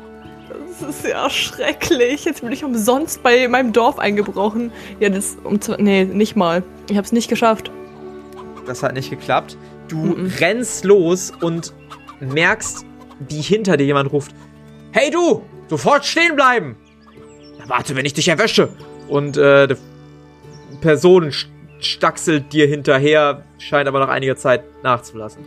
[0.80, 2.24] Das ist ja schrecklich.
[2.24, 4.70] Jetzt bin ich umsonst bei meinem Dorf eingebrochen.
[5.00, 6.62] Ja, das um Nee, nicht mal.
[6.90, 7.70] Ich hab's nicht geschafft.
[8.66, 9.56] Das hat nicht geklappt.
[9.88, 10.32] Du Mhm.
[10.38, 11.72] rennst los und
[12.20, 12.85] merkst,
[13.28, 14.32] wie hinter dir jemand ruft:
[14.92, 15.42] Hey du!
[15.68, 16.76] Sofort stehen bleiben!
[17.66, 18.68] Warte, wenn ich dich erwische!
[19.08, 19.76] Und äh, die
[20.80, 21.46] Person st-
[21.84, 25.44] staxelt dir hinterher, scheint aber nach einiger Zeit nachzulassen.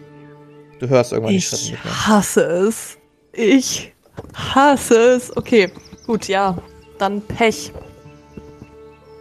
[0.79, 2.07] Du hörst irgendwann die Schritte Ich nicht mehr.
[2.07, 2.97] hasse es.
[3.31, 3.93] Ich
[4.33, 5.35] hasse es.
[5.35, 5.71] Okay,
[6.05, 6.57] gut, ja.
[6.97, 7.71] Dann Pech.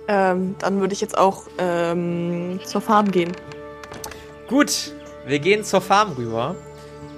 [0.06, 3.32] Ähm, dann würde ich jetzt auch ähm, zur Farm gehen.
[4.48, 4.92] Gut,
[5.26, 6.54] wir gehen zur Farm rüber.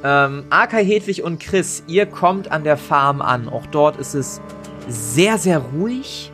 [0.04, 3.48] Ähm, Arkai, Hedwig und Chris, ihr kommt an der Farm an.
[3.48, 4.40] Auch dort ist es
[4.88, 6.30] sehr, sehr ruhig.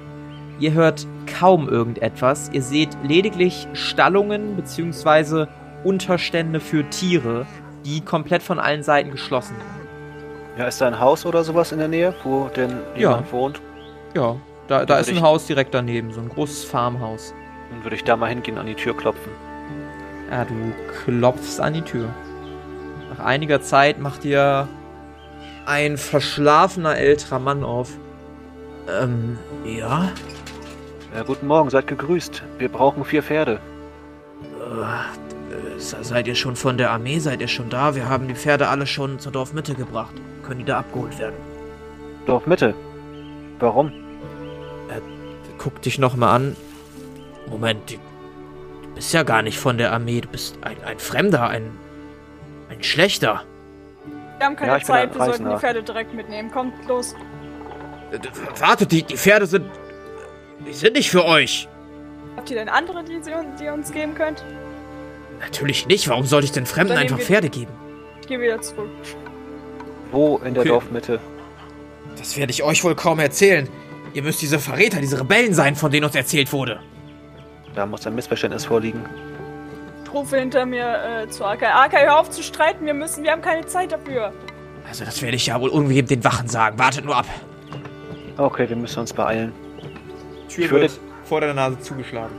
[0.62, 1.08] Ihr hört
[1.40, 2.48] kaum irgendetwas.
[2.52, 5.46] Ihr seht lediglich Stallungen bzw.
[5.82, 7.46] Unterstände für Tiere,
[7.84, 10.60] die komplett von allen Seiten geschlossen sind.
[10.60, 13.60] Ja, ist da ein Haus oder sowas in der Nähe, wo denn jemand wohnt?
[14.14, 14.36] Ja,
[14.68, 17.34] da, da ist ein Haus direkt daneben, so ein großes Farmhaus.
[17.72, 19.32] Dann würde ich da mal hingehen, an die Tür klopfen.
[20.30, 20.54] Ja, du
[21.04, 22.08] klopfst an die Tür.
[23.10, 24.68] Nach einiger Zeit macht dir
[25.66, 27.90] ein verschlafener älterer Mann auf.
[28.88, 30.12] Ähm, ja?
[31.14, 32.42] Ja, guten Morgen, seid gegrüßt.
[32.58, 33.60] Wir brauchen vier Pferde.
[34.60, 37.18] Äh, seid ihr schon von der Armee?
[37.18, 37.94] Seid ihr schon da?
[37.94, 40.14] Wir haben die Pferde alle schon zur Dorfmitte gebracht.
[40.42, 41.36] Können die da abgeholt werden?
[42.26, 42.74] Dorfmitte.
[43.58, 43.92] Warum?
[45.58, 46.56] Guck dich nochmal an.
[47.48, 47.96] Moment, du
[48.94, 50.20] bist ja gar nicht von der Armee.
[50.20, 51.70] Du bist ein, ein Fremder, ein,
[52.70, 53.44] ein Schlechter.
[54.38, 55.56] Wir haben keine Ja, Zeit, wir sollten die.
[55.56, 56.50] Pferde direkt mitnehmen.
[56.50, 57.14] Kommt, los.
[58.10, 58.18] Äh,
[58.60, 59.66] Wartet, die, die Pferde sind...
[60.66, 61.68] Die sind nicht für euch.
[62.36, 64.44] Habt ihr denn andere, die, sie, die ihr uns geben könnt?
[65.40, 66.08] Natürlich nicht.
[66.08, 67.72] Warum sollte ich den Fremden einfach Pferde geben?
[68.20, 68.88] Ich gehe wieder zurück.
[70.10, 70.68] Wo in der Okay.
[70.70, 71.20] Dorfmitte?
[72.16, 73.68] Das werde ich euch wohl kaum erzählen.
[74.14, 76.80] Ihr müsst diese Verräter, diese Rebellen sein, von denen uns erzählt wurde.
[77.74, 79.04] Da muss ein Missverständnis vorliegen.
[80.04, 81.72] Ich rufe hinter mir äh, zu Arkai.
[81.72, 82.84] Arkai, hör auf zu streiten.
[82.84, 84.32] Wir müssen, wir haben keine Zeit dafür.
[84.86, 86.78] Also das werde ich ja wohl irgendwie den Wachen sagen.
[86.78, 87.26] Wartet nur ab.
[88.36, 89.52] Okay, wir müssen uns beeilen.
[90.54, 92.34] Tür Ich würde- wird vor der Nase zugeschlagen.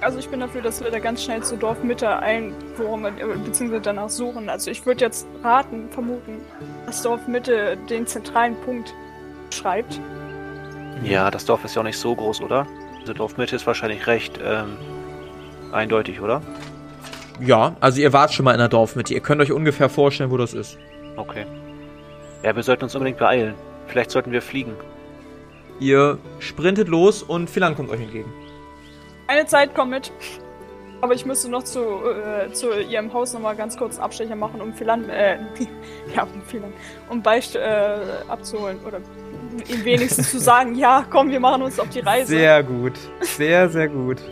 [0.00, 4.10] Also ich bin dafür, dass wir da ganz schnell zur Dorfmitte einwurmen, äh, beziehungsweise danach
[4.10, 4.48] suchen.
[4.50, 6.38] Also ich würde jetzt raten, vermuten,
[6.84, 8.92] dass Dorfmitte den zentralen Punkt
[9.50, 9.98] schreibt.
[11.02, 12.66] Ja, das Dorf ist ja auch nicht so groß, oder?
[13.00, 14.76] Diese Dorfmitte ist wahrscheinlich recht ähm,
[15.72, 16.42] eindeutig, oder?
[17.40, 19.14] Ja, also ihr wart schon mal in der Dorfmitte.
[19.14, 20.78] Ihr könnt euch ungefähr vorstellen, wo das ist.
[21.16, 21.46] Okay.
[22.42, 23.54] Ja, wir sollten uns unbedingt beeilen.
[23.86, 24.72] Vielleicht sollten wir fliegen.
[25.78, 28.32] Ihr sprintet los und Philan kommt euch entgegen.
[29.26, 30.12] Eine Zeit kommt mit.
[31.02, 34.62] Aber ich müsste noch zu, äh, zu ihrem Haus nochmal ganz kurz einen Abstecher machen,
[34.62, 35.38] um Philan, äh,
[36.16, 36.72] ja, um Philan,
[37.10, 38.78] um Beicht äh, abzuholen.
[38.86, 39.00] Oder
[39.68, 42.28] ihm wenigstens zu sagen, ja, komm, wir machen uns auf die Reise.
[42.28, 42.94] Sehr gut.
[43.20, 44.22] Sehr, sehr gut.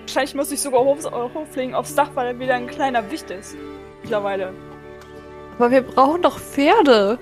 [0.00, 0.98] Wahrscheinlich muss ich sogar hoch,
[1.34, 3.56] hochfliegen aufs Dach, weil er wieder ein kleiner Wicht ist.
[4.02, 4.52] Mittlerweile.
[5.58, 7.18] Aber wir brauchen doch Pferde.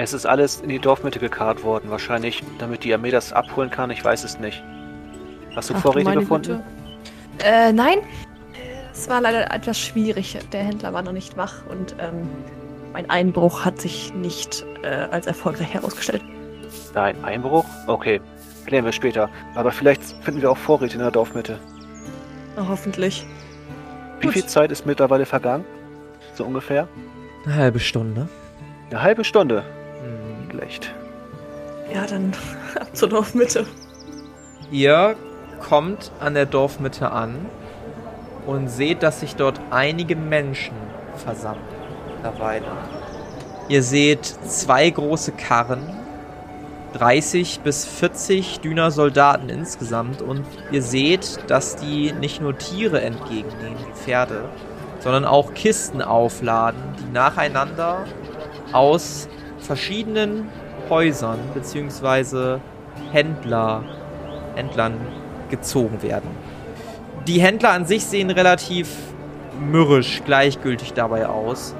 [0.00, 3.90] Es ist alles in die Dorfmitte gekarrt worden, wahrscheinlich, damit die Armee das abholen kann.
[3.90, 4.62] Ich weiß es nicht.
[5.56, 6.62] Hast du Ach, Vorräte meine gefunden?
[7.36, 7.44] Güte.
[7.44, 7.98] Äh, nein.
[8.92, 10.38] Es war leider etwas schwierig.
[10.52, 12.28] Der Händler war noch nicht wach und ähm,
[12.92, 16.22] mein Einbruch hat sich nicht äh, als erfolgreich herausgestellt.
[16.94, 17.64] Nein, Einbruch?
[17.88, 18.20] Okay.
[18.66, 19.28] Klären wir später.
[19.56, 21.58] Aber vielleicht finden wir auch Vorräte in der Dorfmitte.
[22.56, 23.26] Na, hoffentlich.
[24.20, 24.34] Wie Gut.
[24.34, 25.64] viel Zeit ist mittlerweile vergangen?
[26.34, 26.86] So ungefähr?
[27.44, 28.28] Eine halbe Stunde.
[28.90, 29.64] Eine halbe Stunde.
[30.58, 30.92] Schlecht.
[31.92, 32.32] Ja, dann
[32.80, 33.64] ab zur Dorfmitte.
[34.70, 35.14] Ihr
[35.60, 37.46] kommt an der Dorfmitte an
[38.46, 40.74] und seht, dass sich dort einige Menschen
[41.14, 41.62] versammeln.
[42.16, 42.66] Mittlerweile.
[43.68, 45.82] Ihr seht zwei große Karren,
[46.94, 53.76] 30 bis 40 Düner Soldaten insgesamt und ihr seht, dass die nicht nur Tiere entgegennehmen,
[53.94, 54.48] Pferde,
[55.00, 58.06] sondern auch Kisten aufladen, die nacheinander
[58.72, 59.28] aus
[59.68, 60.48] verschiedenen
[60.88, 62.58] Häusern bzw.
[63.12, 63.84] Händler,
[64.56, 64.94] Händlern
[65.50, 66.30] gezogen werden.
[67.26, 68.88] Die Händler an sich sehen relativ
[69.60, 71.74] mürrisch, gleichgültig dabei aus.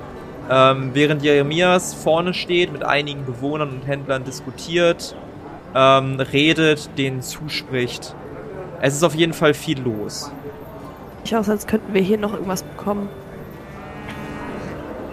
[0.51, 5.17] Ähm, während Jeremias vorne steht, mit einigen Bewohnern und Händlern diskutiert,
[5.75, 8.15] ähm, redet, denen zuspricht.
[8.83, 10.31] Es ist auf jeden Fall viel los.
[11.25, 13.09] Ich aus, als könnten wir hier noch irgendwas bekommen.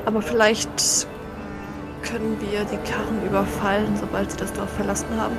[0.05, 1.07] Aber vielleicht
[2.09, 5.35] können wir die Karren überfallen, sobald sie das Dorf verlassen haben.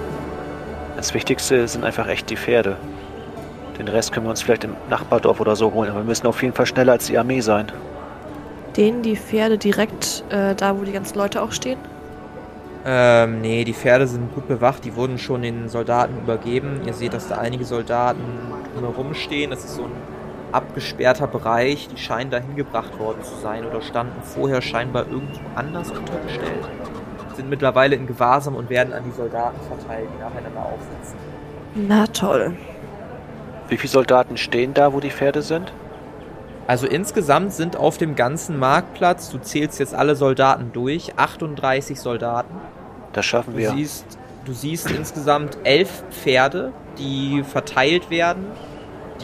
[0.97, 2.77] Das Wichtigste sind einfach echt die Pferde.
[3.79, 6.43] Den Rest können wir uns vielleicht im Nachbardorf oder so holen, aber wir müssen auf
[6.43, 7.67] jeden Fall schneller als die Armee sein.
[8.77, 11.79] Denen die Pferde direkt äh, da, wo die ganzen Leute auch stehen.
[12.85, 16.83] Ähm, nee, die Pferde sind gut bewacht, die wurden schon den Soldaten übergeben.
[16.87, 18.23] Ihr seht, dass da einige Soldaten
[18.75, 19.51] drumherum stehen.
[19.51, 19.93] Das ist so ein
[20.53, 21.89] abgesperrter Bereich.
[21.89, 26.69] Die scheinen da hingebracht worden zu sein oder standen vorher scheinbar irgendwo anders untergestellt.
[27.35, 31.19] Sind mittlerweile in Gewahrsam und werden an die Soldaten verteilt, die nacheinander aufsitzen.
[31.75, 32.57] Na toll.
[33.69, 35.73] Wie viele Soldaten stehen da, wo die Pferde sind?
[36.67, 42.55] Also insgesamt sind auf dem ganzen Marktplatz, du zählst jetzt alle Soldaten durch, 38 Soldaten.
[43.13, 43.71] Das schaffen Du wir.
[43.71, 48.47] siehst, du siehst insgesamt elf Pferde, die verteilt werden.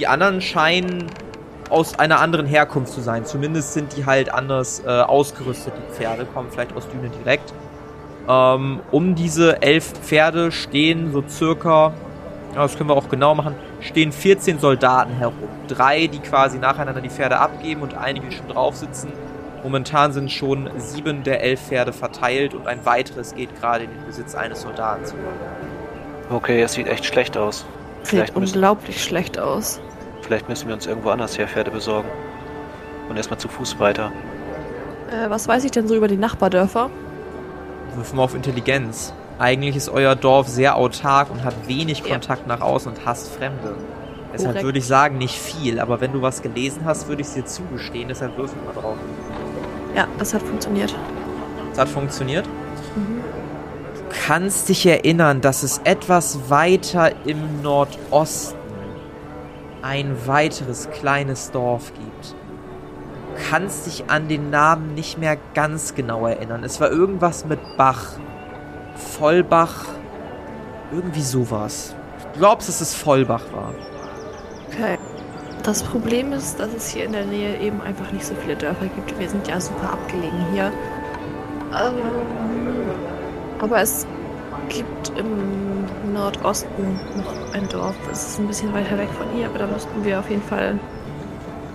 [0.03, 1.07] Die anderen scheinen
[1.71, 3.25] aus einer anderen Herkunft zu sein.
[3.25, 7.55] Zumindest sind die halt anders äh, ausgerüstet, die Pferde, kommen vielleicht aus Düne direkt.
[8.29, 11.93] Ähm, um diese elf Pferde stehen so circa,
[12.53, 15.37] ja, das können wir auch genau machen, stehen 14 Soldaten herum.
[15.69, 19.13] Drei, die quasi nacheinander die Pferde abgeben und einige, die schon drauf sitzen.
[19.63, 24.05] Momentan sind schon sieben der elf Pferde verteilt und ein weiteres geht gerade in den
[24.05, 25.15] Besitz eines Soldaten zu.
[26.29, 27.65] Okay, es sieht echt schlecht aus.
[28.03, 29.81] Sieht Vielleicht müssen, unglaublich schlecht aus.
[30.33, 32.09] Vielleicht müssen wir uns irgendwo anders her Pferde besorgen.
[33.11, 34.11] Und erstmal zu Fuß weiter.
[35.11, 36.89] Äh, was weiß ich denn so über die Nachbardörfer?
[37.97, 39.13] Wirf mal auf Intelligenz.
[39.39, 42.13] Eigentlich ist euer Dorf sehr autark und hat wenig Ja.
[42.13, 43.75] Kontakt nach außen und hasst Fremde.
[44.33, 44.65] Deshalb Korrekt.
[44.65, 47.45] würde ich sagen, nicht viel, aber wenn du was gelesen hast, würde ich es dir
[47.45, 48.97] zugestehen, deshalb würfel mal drauf.
[49.95, 50.95] Ja, das hat funktioniert.
[51.71, 52.47] Das hat funktioniert.
[52.97, 58.62] Du kannst dich erinnern, dass es etwas weiter im Nordosten
[59.83, 62.35] ein weiteres kleines Dorf gibt.
[62.35, 66.65] Du kannst dich an den Namen nicht mehr ganz genau erinnern.
[66.65, 68.13] Es war irgendwas mit Bach.
[68.95, 69.87] Vollbach.
[70.93, 71.95] Irgendwie sowas.
[72.35, 73.73] Du glaubst, dass es Vollbach war.
[74.69, 74.99] Okay.
[75.63, 78.87] Das Problem ist, dass es hier in der Nähe eben einfach nicht so viele Dörfer
[78.87, 79.19] gibt.
[79.19, 80.73] Wir sind ja super abgelegen hier.
[81.73, 81.95] Ähm,
[83.61, 84.07] aber es
[84.69, 85.82] gibt im
[86.13, 87.95] Nordosten noch ein Dorf.
[88.11, 90.79] Es ist ein bisschen weiter weg von hier, aber da müssten wir auf jeden Fall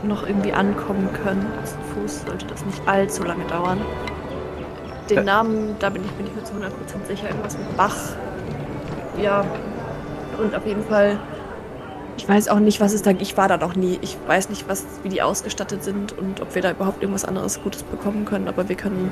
[0.04, 1.46] noch irgendwie ankommen können.
[1.64, 3.80] Zu Fuß sollte das nicht allzu lange dauern.
[5.10, 7.28] Den Ä- Namen, da bin ich mir nicht mehr zu 100% sicher.
[7.30, 7.96] Irgendwas mit Bach.
[9.22, 9.44] Ja.
[10.38, 11.18] Und auf jeden Fall
[12.20, 13.12] ich weiß auch nicht, was es da.
[13.12, 14.00] Ich war da noch nie.
[14.02, 17.62] Ich weiß nicht, was, wie die ausgestattet sind und ob wir da überhaupt irgendwas anderes
[17.62, 18.48] Gutes bekommen können.
[18.48, 19.12] Aber wir können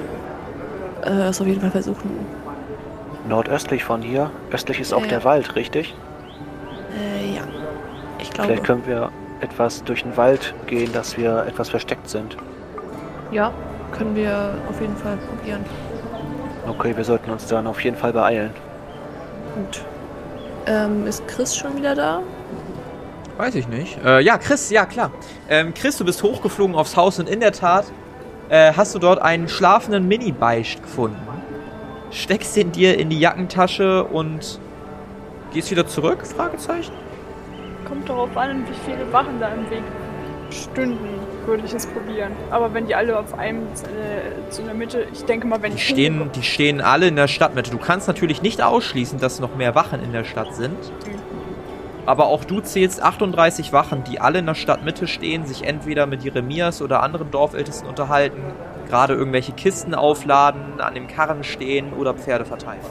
[1.05, 2.09] äh, es auf jeden Fall versuchen.
[3.27, 4.29] Nordöstlich von hier.
[4.51, 5.23] Östlich ist auch Ja, der.
[5.23, 5.95] Wald, richtig?
[6.97, 7.41] Äh, ja.
[8.19, 8.49] Ich glaube.
[8.49, 9.11] Vielleicht können wir
[9.41, 12.37] etwas durch den Wald gehen, dass wir etwas versteckt sind.
[13.31, 13.51] Ja,
[13.91, 15.65] können wir auf jeden Fall probieren.
[16.67, 18.51] Okay, wir sollten uns dann auf jeden Fall beeilen.
[19.55, 19.83] Gut.
[20.67, 22.21] Ähm, ist Chris schon wieder da?
[23.37, 23.97] Weiß ich nicht.
[24.03, 25.11] Äh, ja, Chris, ja klar.
[25.49, 27.85] Ähm, Chris, du bist hochgeflogen aufs Haus und in der Tat
[28.49, 31.17] äh, hast du dort einen schlafenden Mini-Beicht gefunden.
[32.15, 34.57] Steckst den dir in die Jackentasche und
[35.53, 36.25] gehst wieder zurück?
[36.25, 36.93] Fragezeichen.
[37.85, 39.83] Kommt darauf an, wie viele Wachen da im Weg
[40.49, 42.31] stünden, würde ich es probieren.
[42.51, 45.77] Aber wenn die alle auf einem äh, zu der Mitte, ich denke mal, wenn Die
[45.77, 47.69] ich stehen, die stehen alle in der Stadtmitte.
[47.69, 50.77] Du kannst natürlich nicht ausschließen, dass noch mehr Wachen in der Stadt sind.
[52.05, 56.23] Aber auch du zählst 38 Wachen, die alle in der Stadtmitte stehen, sich entweder mit
[56.23, 58.41] Jeremias oder anderen Dorfältesten unterhalten,
[58.85, 62.81] gerade irgendwelche Kisten aufladen, an dem Karren stehen oder Pferde verteilen.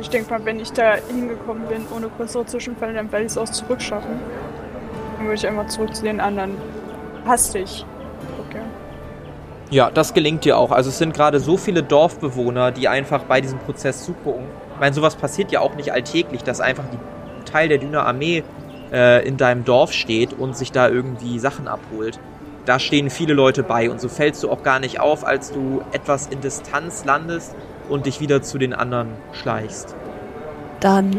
[0.00, 3.38] Ich denke mal, wenn ich da hingekommen bin, ohne größere Zwischenfälle, dann werde ich es
[3.38, 4.10] auch zurückschaffen.
[5.16, 6.56] Dann würde ich einmal zurück zu den anderen.
[7.26, 7.84] Hastig.
[8.48, 8.62] Okay.
[9.70, 10.70] Ja, das gelingt dir auch.
[10.70, 14.46] Also es sind gerade so viele Dorfbewohner, die einfach bei diesem Prozess zugucken.
[14.74, 18.06] Ich meine, sowas passiert ja auch nicht alltäglich, dass einfach die ein Teil der Düner
[18.06, 18.42] Armee
[18.92, 22.18] äh, in deinem Dorf steht und sich da irgendwie Sachen abholt.
[22.64, 25.82] Da stehen viele Leute bei und so fällst du auch gar nicht auf, als du
[25.92, 27.56] etwas in Distanz landest
[27.88, 29.96] und dich wieder zu den anderen schleichst.
[30.80, 31.12] Dann.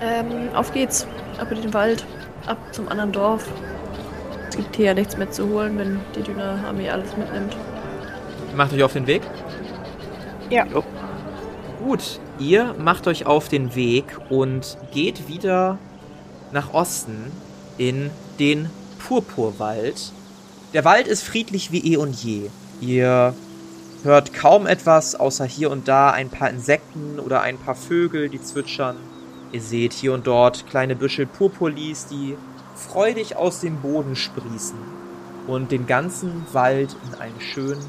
[0.00, 1.06] Ähm, auf geht's.
[1.38, 2.04] Ab in den Wald.
[2.46, 3.48] Ab zum anderen Dorf.
[4.48, 7.56] Es gibt hier ja nichts mehr zu holen, wenn die Dünner-Armee alles mitnimmt.
[8.54, 9.22] Macht euch auf den Weg?
[10.50, 10.64] Ja.
[10.66, 10.84] Jo.
[11.84, 15.78] Gut, ihr macht euch auf den Weg und geht wieder
[16.52, 17.32] nach Osten
[17.76, 18.70] in den
[19.06, 20.12] Purpurwald.
[20.72, 22.50] Der Wald ist friedlich wie eh und je.
[22.80, 23.34] Ihr
[24.02, 28.42] hört kaum etwas, außer hier und da ein paar Insekten oder ein paar Vögel, die
[28.42, 28.96] zwitschern.
[29.52, 32.36] Ihr seht hier und dort kleine Büschel Purpurlis, die
[32.74, 34.78] freudig aus dem Boden sprießen
[35.46, 37.84] und den ganzen Wald in einen schönen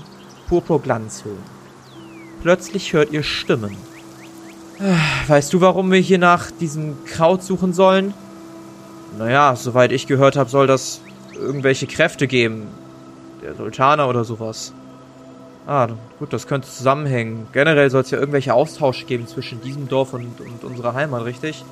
[0.47, 1.43] Purpurglanz hüllen.
[2.41, 3.75] Plötzlich hört ihr Stimmen.
[5.27, 8.13] Weißt du, warum wir hier nach diesem Kraut suchen sollen?
[9.17, 11.01] Naja, soweit ich gehört habe, soll das
[11.37, 12.67] irgendwelche Kräfte geben.
[13.43, 14.73] Der Sultaner oder sowas.
[15.67, 17.47] Ah, gut, das könnte zusammenhängen.
[17.51, 21.63] Generell soll es ja irgendwelche Austausche geben zwischen diesem Dorf und, und unserer Heimat, richtig?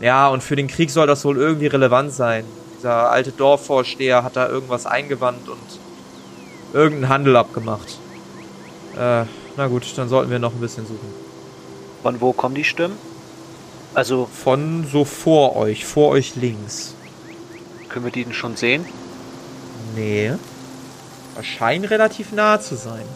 [0.00, 2.44] Ja, und für den Krieg soll das wohl irgendwie relevant sein.
[2.78, 5.78] Dieser alte Dorfvorsteher hat da irgendwas eingewandt und
[6.72, 7.98] irgendeinen Handel abgemacht.
[8.98, 9.24] Äh,
[9.56, 11.08] na gut, dann sollten wir noch ein bisschen suchen.
[12.02, 12.96] Von wo kommen die Stimmen?
[13.94, 16.95] Also, Von so vor euch, vor euch links.
[17.96, 18.84] Können wir die denn schon sehen?
[19.94, 20.34] Nee.
[21.34, 23.06] Aber scheinen relativ nah zu sein.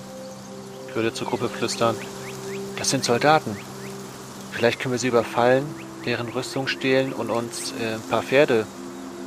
[0.89, 1.95] Ich würde zur Gruppe flüstern.
[2.79, 3.55] Das sind Soldaten.
[4.53, 5.67] Vielleicht können wir sie überfallen,
[6.07, 8.65] deren Rüstung stehlen und uns äh, ein paar Pferde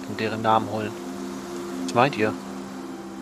[0.10, 0.90] in deren Namen holen.
[1.84, 2.34] Was meint ihr?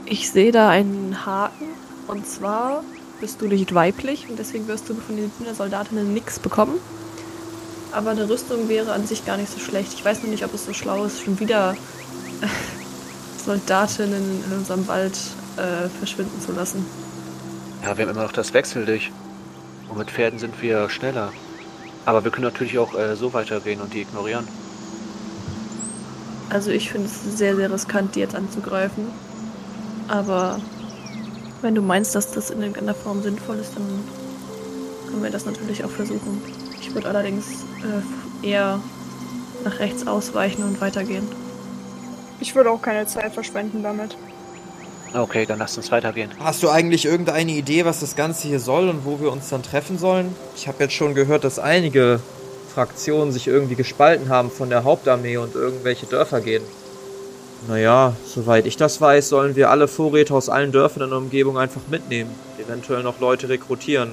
[0.05, 1.67] Ich sehe da einen Haken.
[2.07, 2.85] Und zwar
[3.19, 6.75] bist du nicht weiblich und deswegen wirst du von den Soldatinnen nichts bekommen.
[7.91, 9.91] Aber eine Rüstung wäre an sich gar nicht so schlecht.
[9.95, 11.75] Ich weiß nur nicht, ob es so schlau ist, schon wieder
[13.45, 15.17] Soldatinnen in unserem Wald
[15.57, 16.85] äh, verschwinden zu lassen.
[17.83, 19.11] Ja, wir haben immer noch das Wechseldicht.
[19.89, 21.33] Und mit Pferden sind wir schneller.
[22.05, 24.47] Aber wir können natürlich auch äh, so weitergehen und die ignorieren.
[26.49, 29.07] Also ich finde es sehr, sehr riskant, die jetzt anzugreifen.
[30.07, 30.59] Aber
[31.61, 33.85] wenn du meinst, dass das in irgendeiner Form sinnvoll ist, dann
[35.09, 36.41] können wir das natürlich auch versuchen.
[36.79, 37.45] Ich würde allerdings
[38.43, 38.79] äh, eher
[39.63, 41.27] nach rechts ausweichen und weitergehen.
[42.41, 44.17] Ich würde auch keine Zeit verschwenden damit.
[45.13, 46.31] Okay, dann lasst uns weitergehen.
[46.39, 49.61] Hast du eigentlich irgendeine Idee, was das Ganze hier soll und wo wir uns dann
[49.61, 50.35] treffen sollen?
[50.55, 52.19] Ich habe jetzt schon gehört, dass einige
[52.73, 56.63] Fraktionen sich irgendwie gespalten haben von der Hauptarmee und irgendwelche Dörfer gehen.
[57.67, 61.59] Naja, soweit ich das weiß, sollen wir alle Vorräte aus allen Dörfern in der Umgebung
[61.59, 62.31] einfach mitnehmen.
[62.57, 64.11] Eventuell noch Leute rekrutieren.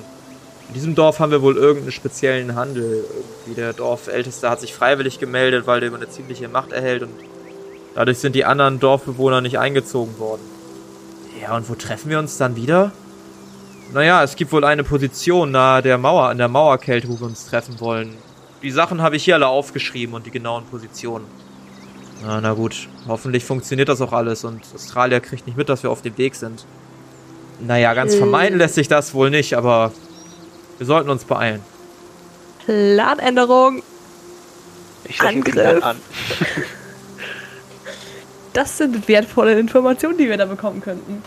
[0.69, 3.05] In diesem Dorf haben wir wohl irgendeinen speziellen Handel.
[3.09, 7.15] Irgendwie der Dorfälteste hat sich freiwillig gemeldet, weil der über eine ziemliche Macht erhält und
[7.99, 10.43] dadurch sind die anderen Dorfbewohner nicht eingezogen worden.
[11.43, 12.93] Ja, und wo treffen wir uns dann wieder?
[13.93, 17.47] Naja, es gibt wohl eine Position nahe der Mauer, an der Mauerkälte, wo wir uns
[17.47, 18.15] treffen wollen.
[18.63, 21.25] Die Sachen habe ich hier alle aufgeschrieben und die genauen Positionen.
[22.23, 25.91] Na, na gut, hoffentlich funktioniert das auch alles und Australier kriegt nicht mit, dass wir
[25.91, 26.65] auf dem Weg sind.
[27.61, 28.19] Naja, ganz Äh.
[28.19, 29.91] vermeiden lässt sich das wohl nicht, aber
[30.79, 31.63] wir sollten uns beeilen.
[32.65, 33.83] Planänderung!
[35.05, 35.83] Ich Angriff.
[35.83, 35.97] an.
[38.59, 41.23] Das sind wertvolle Informationen, die wir da bekommen könnten.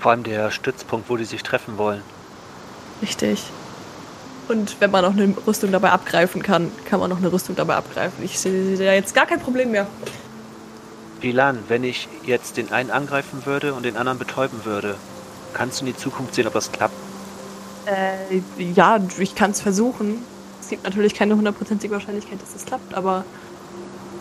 [0.00, 2.00] Vor allem der Stützpunkt, wo die sich treffen wollen.
[3.02, 3.42] Richtig.
[4.48, 7.74] Und wenn man noch eine Rüstung dabei abgreifen kann, kann man noch eine Rüstung dabei
[7.74, 8.24] abgreifen.
[8.24, 9.86] Ich sehe da jetzt gar kein Problem mehr.
[11.20, 14.94] Pilan, wenn ich jetzt den einen angreifen würde und den anderen betäuben würde,
[15.52, 16.94] kannst du in die Zukunft sehen, ob das klappt?
[17.84, 18.40] Äh,
[18.72, 20.24] ja, ich kann es versuchen.
[20.62, 23.26] Es gibt natürlich keine hundertprozentige Wahrscheinlichkeit, dass es klappt, aber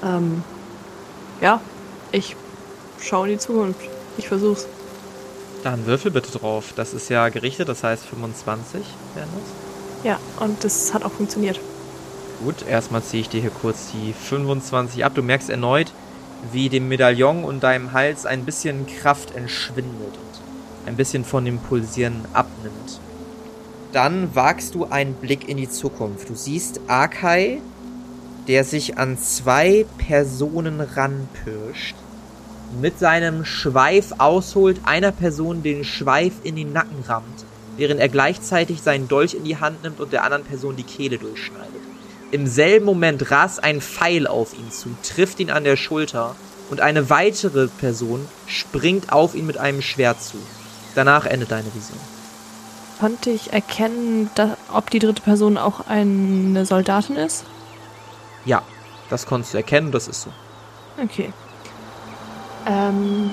[0.04, 0.44] ähm,
[1.40, 1.62] ja,
[2.12, 2.36] ich
[3.02, 3.82] schaue in die Zukunft.
[4.18, 4.68] Ich versuch's.
[5.64, 6.74] Dann würfel bitte drauf.
[6.76, 8.82] Das ist ja gerichtet, das heißt 25
[9.16, 10.06] wären das.
[10.06, 11.60] Ja, und das hat auch funktioniert.
[12.44, 15.14] Gut, erstmal ziehe ich dir hier kurz die 25 ab.
[15.14, 15.92] Du merkst erneut,
[16.52, 21.60] wie dem Medaillon und deinem Hals ein bisschen Kraft entschwindet und ein bisschen von dem
[21.60, 23.00] Pulsieren abnimmt.
[23.92, 26.30] Dann wagst du einen Blick in die Zukunft.
[26.30, 27.62] Du siehst Akai,
[28.48, 31.96] der sich an zwei Personen ranpirscht,
[32.80, 37.46] mit seinem Schweif ausholt, einer Person den Schweif in den Nacken rammt,
[37.78, 41.18] während er gleichzeitig seinen Dolch in die Hand nimmt und der anderen Person die Kehle
[41.18, 41.72] durchschneidet.
[42.32, 46.36] Im selben Moment rast ein Pfeil auf ihn zu, trifft ihn an der Schulter
[46.70, 50.38] und eine weitere Person springt auf ihn mit einem Schwert zu.
[50.96, 52.00] Danach endet deine Vision.
[53.00, 57.44] Konnte ich erkennen, da, ob die dritte Person auch eine Soldatin ist?
[58.46, 58.62] Ja,
[59.10, 60.32] das konntest du erkennen, das ist so.
[61.02, 61.32] Okay.
[62.66, 63.32] Ähm,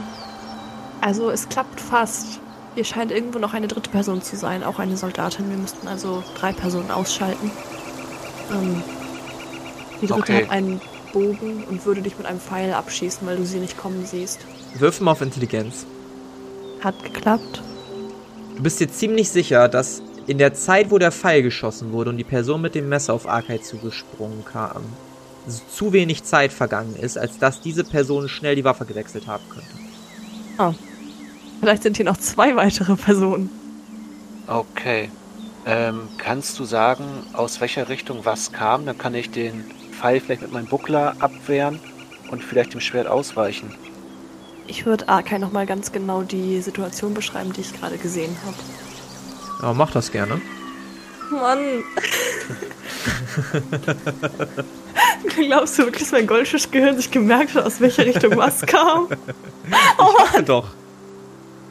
[1.01, 2.41] also es klappt fast.
[2.75, 5.51] Hier scheint irgendwo noch eine dritte Person zu sein, auch eine Soldatin.
[5.51, 7.51] Wir müssten also drei Personen ausschalten.
[8.53, 8.83] Ähm,
[10.01, 10.43] die dritte Okay.
[10.45, 10.81] hat einen
[11.13, 14.41] Bogen und würde dich mit einem Pfeil abschießen, weil du sie nicht kommen siehst.
[14.75, 15.87] Wirf mal auf Intelligenz.
[16.83, 17.63] Hat geklappt.
[18.57, 22.19] Du bist dir ziemlich sicher, dass in der Zeit, wo der Pfeil geschossen wurde und
[22.19, 24.83] die Person mit dem Messer auf Arkai zugesprungen kam,
[25.71, 30.77] zu wenig Zeit vergangen ist, als dass diese Person schnell die Waffe gewechselt haben könnte.
[31.61, 33.49] Vielleicht sind hier noch zwei weitere Personen.
[34.47, 35.11] Okay.
[35.65, 38.85] Ähm, kannst du sagen, aus welcher Richtung was kam?
[38.85, 41.81] Dann kann ich den Pfeil vielleicht mit meinem Buckler abwehren
[42.31, 43.75] und vielleicht dem Schwert ausweichen.
[44.67, 48.57] Ich würde Arkai nochmal ganz genau die Situation beschreiben, die ich gerade gesehen habe.
[49.61, 50.41] Aber mach das gerne.
[51.31, 51.85] Mann.
[55.37, 59.09] Glaubst du wirklich, dass mein Goldfischgehirn sich gemerkt hat, aus welcher Richtung was kam?
[60.47, 60.69] Doch.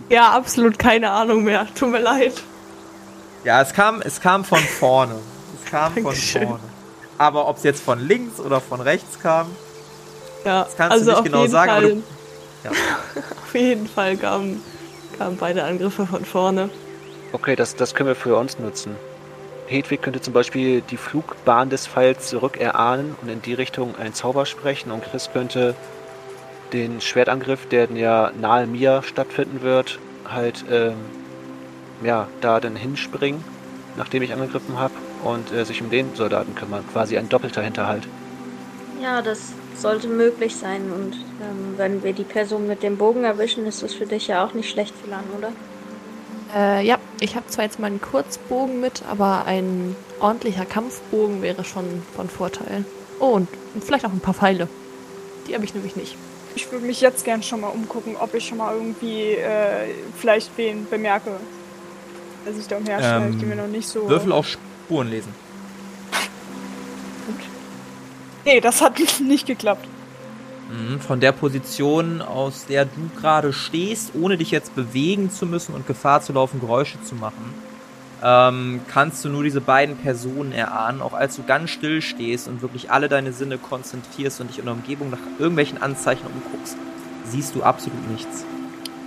[0.09, 1.67] Ja, absolut keine Ahnung mehr.
[1.75, 2.33] Tut mir leid.
[3.43, 5.15] Ja, es kam, es kam von vorne.
[5.63, 6.47] Es kam von Dankeschön.
[6.47, 6.63] vorne.
[7.17, 9.47] Aber ob es jetzt von links oder von rechts kam,
[10.45, 12.03] Ja, Das kannst du also nicht auf genau jeden sagen, aber Fall, du-
[12.63, 12.71] ja.
[13.45, 14.61] auf jeden Fall kamen,
[15.17, 16.69] kamen beide Angriffe von vorne.
[17.33, 18.95] Okay, das, das können wir für uns nutzen.
[19.67, 24.13] Hedwig könnte zum Beispiel die Flugbahn des Pfeils zurück erahnen und in die Richtung einen
[24.13, 25.75] Zauber sprechen und Chris könnte
[26.71, 30.95] den Schwertangriff, der dann ja nahe mir stattfinden wird, halt ähm,
[32.03, 33.43] ja, da dann hinspringen,
[33.97, 36.83] nachdem ich angegriffen habe und äh, sich um den Soldaten kümmern.
[36.91, 38.07] Quasi ein doppelter Hinterhalt.
[39.01, 40.91] Ja, das sollte möglich sein.
[40.91, 44.45] Und ähm, wenn wir die Person mit dem Bogen erwischen, ist das für dich ja
[44.45, 45.51] auch nicht schlecht, Philan, oder?
[46.55, 51.85] Äh, ja, ich habe zwar jetzt meinen Kurzbogen mit, aber ein ordentlicher Kampfbogen wäre schon
[52.15, 52.85] von Vorteil.
[53.19, 53.47] Oh, und
[53.81, 54.67] vielleicht auch ein paar Pfeile.
[55.47, 56.15] Die habe ich nämlich nicht.
[56.55, 60.51] Ich würde mich jetzt gern schon mal umgucken, ob ich schon mal irgendwie äh, vielleicht
[60.57, 61.31] wen bemerke,
[62.45, 64.07] der sich da umherschleicht, Ähm, die mir noch nicht so.
[64.09, 65.33] Würfel auf Spuren lesen.
[68.45, 69.85] Nee, das hat nicht geklappt.
[70.69, 75.73] Mhm, Von der Position, aus der du gerade stehst, ohne dich jetzt bewegen zu müssen
[75.73, 77.53] und Gefahr zu laufen, Geräusche zu machen,
[78.23, 82.61] ähm, kannst du nur diese beiden Personen erahnen, auch als du ganz still stehst und
[82.61, 86.75] wirklich alle deine Sinne konzentrierst und dich in der Umgebung nach irgendwelchen Anzeichen umguckst,
[87.25, 88.43] siehst du absolut nichts.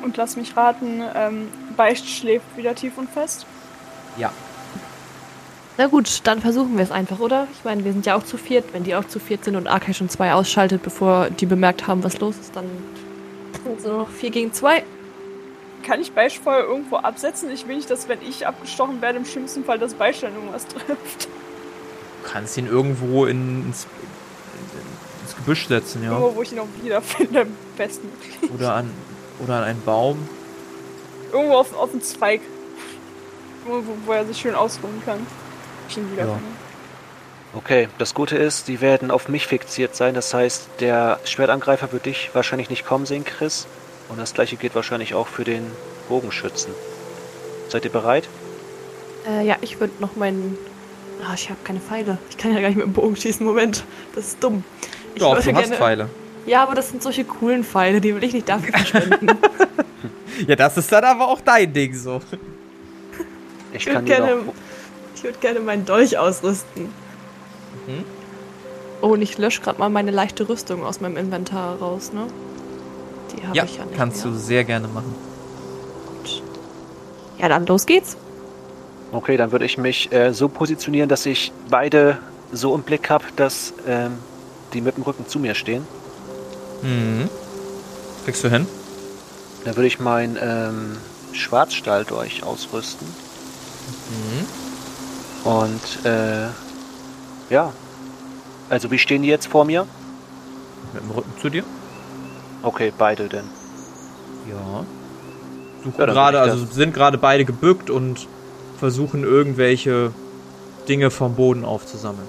[0.02, 3.44] Und lass mich raten, ähm, Beicht schläft wieder tief und fest.
[4.16, 4.32] Ja,
[5.80, 7.48] Na gut, dann versuchen wir es einfach, oder?
[7.54, 8.74] Ich meine, wir sind ja auch zu viert.
[8.74, 12.04] Wenn die auch zu viert sind und Arkai schon zwei ausschaltet, bevor die bemerkt haben,
[12.04, 12.66] was los ist, dann
[13.64, 14.84] sind so noch vier gegen zwei.
[15.82, 17.50] Kann ich Beicht vorher irgendwo absetzen?
[17.50, 20.66] Ich will nicht, dass wenn ich abgestochen werde, im schlimmsten Fall das Beicht dann irgendwas
[20.66, 21.24] trifft.
[21.24, 23.86] du kannst ihn irgendwo in, ins,
[25.22, 26.10] ins Gebüsch setzen, ja.
[26.10, 28.06] Irgendwo, wo ich ihn auch wiederfinde, am besten.
[28.54, 28.90] Oder an,
[29.42, 30.28] oder an einen Baum.
[31.32, 32.42] Irgendwo auf, auf einen Zweig.
[33.66, 35.26] Irgendwo, wo er sich schön ausruhen kann.
[35.90, 36.40] Ich ihn wiederfinde.
[37.52, 40.14] Okay, das Gute ist, die werden auf mich fixiert sein.
[40.14, 43.66] Das heißt, der Schwertangreifer wird dich wahrscheinlich nicht kommen sehen, Chris.
[44.08, 45.66] Und das gleiche gilt wahrscheinlich auch für den
[46.08, 46.72] Bogenschützen.
[47.68, 48.28] Seid ihr bereit?
[49.28, 50.56] Äh, ja, ich würde noch meinen.
[51.24, 52.18] Ah, ich habe keine Pfeile.
[52.30, 53.44] Ich kann ja gar nicht mit dem Bogen schießen.
[53.44, 53.84] Moment,
[54.14, 54.64] das ist dumm.
[55.14, 56.08] Ich Doch, du hast Pfeile.
[56.46, 59.28] Ja, aber das sind solche coolen Pfeile, die will ich nicht dafür verschwenden.
[60.46, 62.20] Ja, das ist dann aber auch dein Ding so.
[63.72, 64.54] Ich Ich kann dir gerne, noch.
[65.20, 66.84] Ich würd gerne meinen Dolch ausrüsten.
[67.86, 68.04] Mhm.
[69.02, 72.26] Oh, und ich lösche gerade mal meine leichte Rüstung aus meinem Inventar raus, ne?
[73.32, 74.32] Die habe Ja, ich ja nicht kannst mehr.
[74.32, 75.14] du sehr gerne machen.
[77.38, 78.16] Ja, dann los geht's.
[79.12, 82.18] Okay, dann würde ich mich äh, so positionieren, dass ich beide
[82.52, 84.18] so im Blick habe, dass ähm,
[84.72, 85.86] die mit dem Rücken zu mir stehen.
[86.82, 87.28] Mhm.
[88.24, 88.66] Kriegst du hin?
[89.64, 90.96] Dann würde ich mein ähm,
[91.32, 93.06] Schwarzstahldolch ausrüsten.
[94.08, 94.69] Mhm.
[95.44, 96.48] Und äh,
[97.50, 97.72] ja.
[98.68, 99.86] Also wie stehen die jetzt vor mir?
[100.92, 101.64] Mit dem Rücken zu dir?
[102.62, 103.44] Okay, beide denn.
[104.48, 104.84] Ja.
[105.84, 108.26] Suchen Ja, gerade, würde also sind gerade beide gebückt und
[108.78, 110.12] versuchen irgendwelche
[110.88, 112.26] Dinge vom Boden aufzusammeln.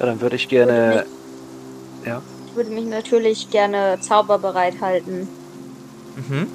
[0.00, 1.04] Ja, dann würde ich gerne.
[2.04, 2.22] Ja.
[2.46, 5.28] Ich würde mich natürlich gerne zauberbereit halten,
[6.16, 6.46] Mhm.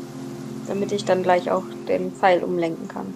[0.68, 3.14] damit ich dann gleich auch den Pfeil umlenken kann.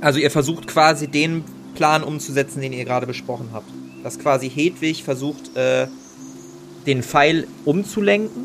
[0.00, 1.44] Also ihr versucht quasi den
[1.74, 3.68] Plan umzusetzen, den ihr gerade besprochen habt.
[4.02, 5.86] Dass quasi Hedwig versucht, äh,
[6.86, 8.44] den Pfeil umzulenken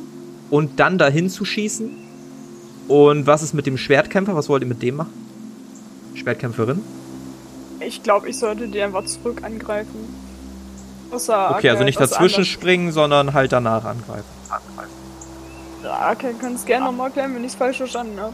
[0.50, 1.90] und dann dahin zu schießen.
[2.88, 4.36] Und was ist mit dem Schwertkämpfer?
[4.36, 5.14] Was wollt ihr mit dem machen?
[6.16, 6.82] Schwertkämpferin?
[7.80, 10.28] Ich glaube, ich sollte die einfach zurück angreifen.
[11.12, 14.26] Außer Okay, also nicht dazwischen springen, sondern halt danach angreifen.
[15.84, 18.34] Ja, okay, kannst gerne nochmal erklären, wenn ich es falsch verstanden habe.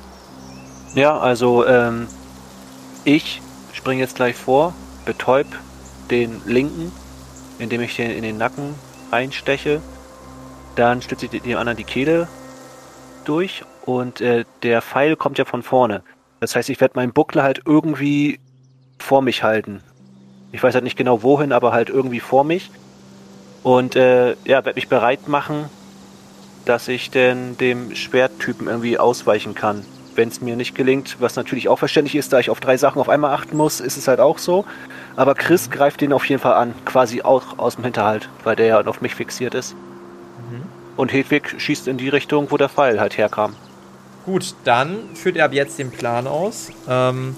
[0.96, 2.08] Ja, also ähm,
[3.04, 3.42] ich
[3.74, 4.74] springe jetzt gleich vor,
[5.06, 5.48] betäub
[6.10, 6.92] den linken,
[7.60, 8.76] indem ich den in den Nacken
[9.12, 9.82] einsteche.
[10.76, 12.28] Dann schlitze ich dem anderen die Kehle
[13.26, 16.04] durch und äh, der Pfeil kommt ja von vorne.
[16.40, 18.40] Das heißt, ich werde meinen Buckler halt irgendwie
[19.00, 19.82] vor mich halten.
[20.52, 22.72] Ich weiß halt nicht genau wohin, aber halt irgendwie vor mich.
[23.64, 25.70] Und äh, ja, werde mich bereit machen,
[26.66, 29.86] dass ich denn dem Schwerttypen irgendwie ausweichen kann.
[30.16, 33.00] Wenn es mir nicht gelingt, was natürlich auch verständlich ist, da ich auf drei Sachen
[33.00, 34.66] auf einmal achten muss, ist es halt auch so.
[35.16, 38.66] Aber Chris greift den auf jeden Fall an, quasi auch aus dem Hinterhalt, weil der
[38.66, 39.76] ja auf mich fixiert ist.
[40.96, 43.56] Und Hedwig schießt in die Richtung, wo der Pfeil halt herkam.
[44.26, 46.70] Gut, dann führt er ab jetzt den Plan aus.
[46.88, 47.36] Ähm,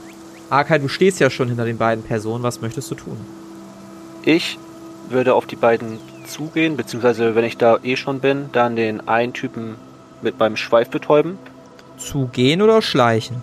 [0.50, 2.44] Arkay, du stehst ja schon hinter den beiden Personen.
[2.44, 3.18] Was möchtest du tun?
[4.24, 4.60] Ich
[5.10, 9.34] würde auf die beiden zugehen, beziehungsweise wenn ich da eh schon bin, dann den einen
[9.34, 9.76] Typen
[10.22, 11.38] mit meinem Schweif betäuben.
[12.06, 13.42] Zu gehen oder schleichen?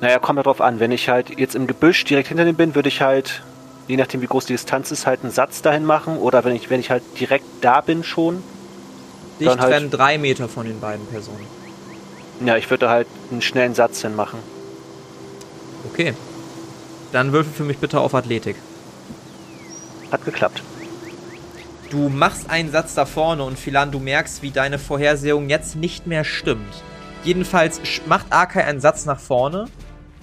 [0.00, 0.78] Naja, kommt ja drauf an.
[0.78, 3.42] Wenn ich halt jetzt im Gebüsch direkt hinter dem bin, würde ich halt,
[3.88, 6.18] je nachdem wie groß die Distanz ist, halt einen Satz dahin machen.
[6.18, 8.42] Oder wenn ich, wenn ich halt direkt da bin schon,
[9.38, 11.44] Dich Dann halt- trennen drei Meter von den beiden Personen.
[12.44, 14.38] ja, ich würde halt einen schnellen Satz hinmachen.
[15.92, 16.14] Okay.
[17.12, 18.56] Dann würfel für mich bitte auf Athletik.
[20.10, 20.62] Hat geklappt.
[21.90, 26.06] Du machst einen Satz da vorne und Philan, du merkst, wie deine Vorhersehung jetzt nicht
[26.06, 26.82] mehr stimmt.
[27.26, 29.64] Jedenfalls macht Arkai einen Satz nach vorne.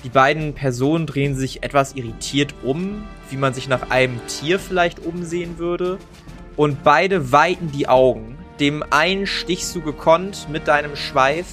[0.05, 4.99] Die beiden Personen drehen sich etwas irritiert um, wie man sich nach einem Tier vielleicht
[5.05, 5.97] umsehen würde.
[6.55, 8.37] Und beide weiten die Augen.
[8.61, 11.47] Dem einen stichst du gekonnt mit deinem Schweif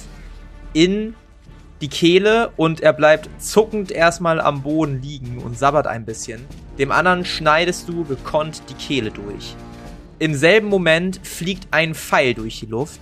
[0.71, 1.15] in
[1.81, 6.45] die Kehle und er bleibt zuckend erstmal am Boden liegen und sabbert ein bisschen.
[6.77, 9.57] Dem anderen schneidest du gekonnt die Kehle durch.
[10.17, 13.01] Im selben Moment fliegt ein Pfeil durch die Luft.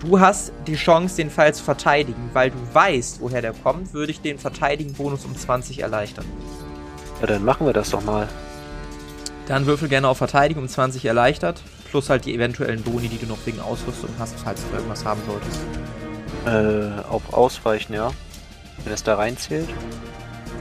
[0.00, 4.12] Du hast die Chance, den Pfeil zu verteidigen, weil du weißt, woher der kommt, würde
[4.12, 6.24] ich den Verteidigen-Bonus um 20 erleichtern.
[7.20, 8.28] Ja, dann machen wir das doch mal.
[9.48, 13.26] Dann würfel gerne auf Verteidigung um 20 erleichtert, plus halt die eventuellen Boni, die du
[13.26, 15.60] noch wegen Ausrüstung hast, falls du irgendwas haben solltest.
[16.46, 18.12] Äh, auf Ausweichen, ja.
[18.84, 19.68] Wenn es da reinzählt.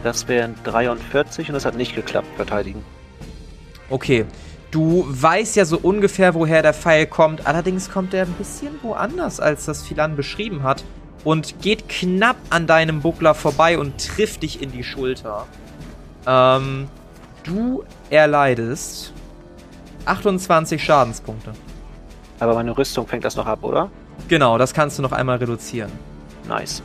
[0.04, 2.84] Das wären 43 und das hat nicht geklappt, verteidigen.
[3.90, 4.26] Okay,
[4.72, 9.40] du weißt ja so ungefähr, woher der Pfeil kommt, allerdings kommt er ein bisschen woanders,
[9.40, 10.84] als das Philan beschrieben hat
[11.24, 15.46] und geht knapp an deinem Buckler vorbei und trifft dich in die Schulter.
[16.26, 16.88] Ähm,
[17.44, 19.14] du erleidest
[20.06, 21.54] 28 Schadenspunkte.
[22.40, 23.90] Aber meine Rüstung fängt das noch ab, oder?
[24.28, 25.92] Genau, das kannst du noch einmal reduzieren.
[26.48, 26.82] Nice.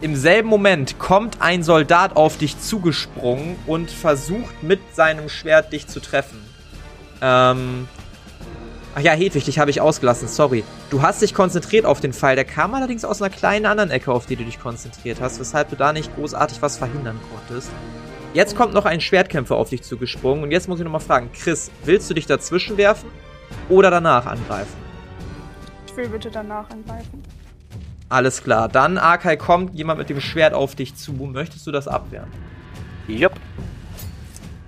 [0.00, 5.86] Im selben Moment kommt ein Soldat auf dich zugesprungen und versucht mit seinem Schwert dich
[5.86, 6.53] zu treffen.
[7.24, 7.88] Ähm.
[8.96, 10.62] Ach ja, Hedwig, dich habe ich ausgelassen, sorry.
[10.88, 14.12] Du hast dich konzentriert auf den Pfeil, der kam allerdings aus einer kleinen anderen Ecke,
[14.12, 17.72] auf die du dich konzentriert hast, weshalb du da nicht großartig was verhindern konntest.
[18.34, 21.72] Jetzt kommt noch ein Schwertkämpfer auf dich zugesprungen und jetzt muss ich nochmal fragen, Chris,
[21.84, 23.08] willst du dich dazwischen werfen
[23.68, 24.76] oder danach angreifen?
[25.88, 27.20] Ich will bitte danach angreifen.
[28.08, 31.12] Alles klar, dann Arkai kommt jemand mit dem Schwert auf dich zu.
[31.12, 32.28] Möchtest du das abwehren?
[33.08, 33.32] Jupp.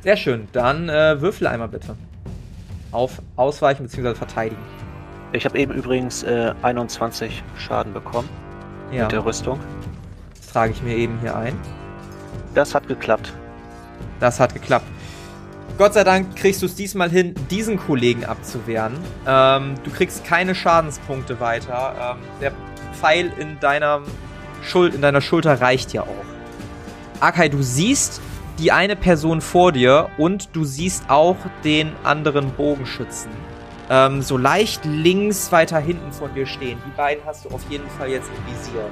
[0.03, 1.97] Sehr schön, dann äh, würfel einmal bitte.
[2.93, 4.15] Auf Ausweichen bzw.
[4.15, 4.63] Verteidigen.
[5.33, 8.29] Ich habe eben übrigens äh, 21 Schaden bekommen
[8.93, 9.59] Ja, mit der Rüstung.
[10.37, 11.59] das trage ich mir eben hier ein.
[12.55, 13.33] Das hat geklappt.
[14.21, 14.87] Das hat geklappt.
[15.79, 18.95] Gott sei Dank kriegst du es diesmal hin, diesen Kollegen abzuwehren.
[19.27, 22.17] Ähm, du kriegst keine Schadenspunkte weiter.
[22.17, 22.53] Ähm, der
[22.99, 24.01] Pfeil in deiner,
[24.63, 26.25] Schul in deiner Schulter reicht ja auch.
[27.21, 28.23] Akai, du siehst
[28.59, 33.31] die eine Person vor dir und du siehst auch den anderen Bogenschützen.
[33.89, 36.79] Ähm, so leicht links weiter hinten von dir stehen.
[36.87, 38.89] Die beiden hast du auf jeden Fall jetzt im Visier.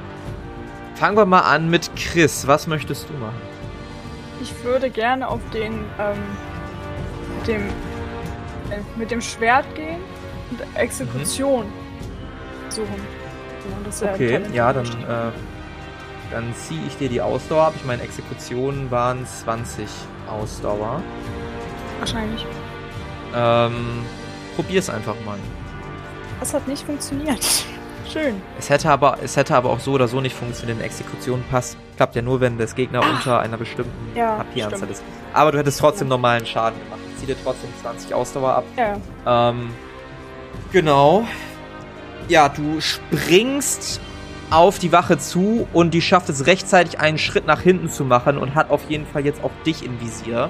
[0.95, 2.47] Fangen wir mal an mit Chris.
[2.47, 3.41] Was möchtest du machen?
[4.41, 6.19] Ich würde gerne auf den, ähm,
[7.47, 7.63] dem,
[8.71, 10.01] äh, mit dem Schwert gehen
[10.51, 11.65] und Exekution
[12.69, 12.89] suchen.
[13.69, 15.54] Ja, das ja Okay, ja, dann, äh,
[16.31, 17.75] dann ziehe ich dir die Ausdauer ab.
[17.77, 19.87] Ich meine, Exekutionen waren 20
[20.29, 21.03] Ausdauer.
[21.99, 22.47] Wahrscheinlich.
[23.35, 24.05] Ähm,
[24.57, 25.39] probier's einfach mal.
[26.41, 27.45] Das hat nicht funktioniert.
[28.13, 28.41] Schön.
[28.59, 30.77] Es hätte aber, es hätte aber auch so oder so nicht funktioniert.
[30.79, 35.03] Eine Exekution passt, klappt ja nur, wenn das Gegner unter einer bestimmten Ja, HP-Anzahl ist.
[35.33, 37.01] Aber du hättest trotzdem normalen Schaden gemacht.
[37.15, 38.65] Ich zieh dir trotzdem 20 Ausdauer ab.
[38.77, 39.71] Ja, Ähm,
[40.71, 41.27] genau.
[42.29, 44.01] Ja, du springst
[44.55, 48.39] auf die Wache zu und die schafft es rechtzeitig einen Schritt nach hinten zu machen
[48.39, 50.49] und hat auf jeden Fall jetzt auch dich im Visier.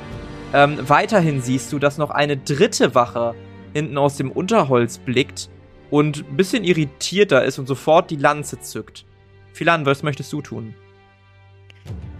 [0.52, 3.34] Ähm, weiterhin siehst du, dass noch eine dritte Wache
[3.72, 5.48] hinten aus dem Unterholz blickt
[5.90, 9.06] und ein bisschen irritierter ist und sofort die Lanze zückt.
[9.54, 10.74] Philan, was möchtest du tun?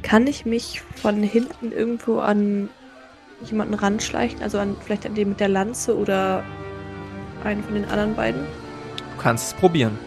[0.03, 2.71] Kann ich mich von hinten irgendwo an
[3.45, 4.43] jemanden ranschleichen?
[4.43, 6.43] Also an vielleicht an den mit der Lanze oder
[7.45, 8.41] einen von den anderen beiden?
[8.97, 9.99] Du kannst es probieren.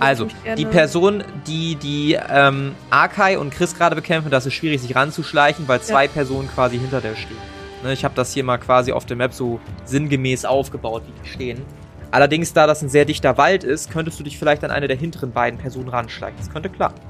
[0.00, 4.94] Also, die Person, die die ähm, Akai und Chris gerade bekämpfen, das ist schwierig, sich
[4.96, 7.36] ranzuschleichen, weil zwei Personen quasi hinter der stehen.
[7.82, 11.28] Ne, ich habe das hier mal quasi auf der Map so sinngemäß aufgebaut, wie die
[11.28, 11.62] stehen.
[12.10, 14.96] Allerdings, da das ein sehr dichter Wald ist, könntest du dich vielleicht an eine der
[14.96, 16.38] hinteren beiden Personen ranschleichen.
[16.38, 17.00] Das könnte klappen.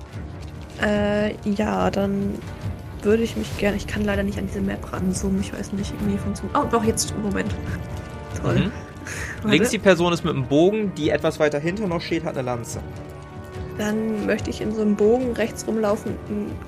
[0.83, 2.35] Äh, ja, dann
[3.03, 3.77] würde ich mich gerne.
[3.77, 5.41] Ich kann leider nicht an diese Map ranzoomen.
[5.41, 6.59] Ich weiß nicht, irgendwie funktioniert.
[6.59, 7.15] Oh, doch, jetzt.
[7.19, 7.55] Moment.
[8.43, 8.57] Toll.
[8.57, 8.73] Mhm.
[9.45, 12.43] Links die Person ist mit einem Bogen, die etwas weiter hinter noch steht, hat eine
[12.47, 12.81] Lanze.
[13.79, 16.15] Dann möchte ich in so einem Bogen rechts rumlaufen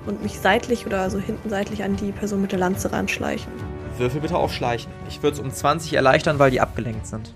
[0.07, 3.51] und mich seitlich oder so hinten seitlich an die Person mit der Lanze ranschleichen.
[3.97, 4.93] Würfel bitte auf Schleichen.
[5.09, 7.33] Ich würde es um 20 erleichtern, weil die abgelenkt sind.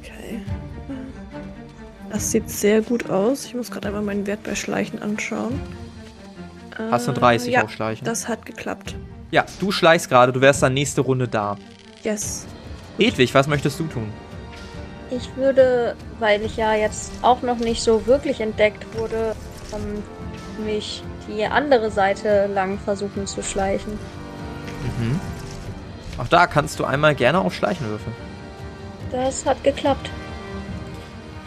[0.00, 0.40] Okay.
[2.10, 3.44] Das sieht sehr gut aus.
[3.46, 5.60] Ich muss gerade einmal meinen Wert bei Schleichen anschauen.
[6.90, 8.04] Hast du Äh, 30 ja, auf Schleichen?
[8.04, 8.94] das hat geklappt.
[9.32, 11.56] Ja, du schleichst gerade, du wärst dann nächste Runde da.
[12.04, 12.46] Yes.
[12.98, 14.12] Edwig, was möchtest du tun?
[15.10, 19.34] Ich würde, weil ich ja jetzt auch noch nicht so wirklich entdeckt wurde,
[19.72, 20.02] ähm,
[20.64, 23.92] mich die andere Seite lang versuchen zu schleichen.
[24.98, 25.20] Mhm.
[26.18, 28.14] Auch da kannst du einmal gerne auf Schleichen würfeln.
[29.10, 30.10] Das hat geklappt.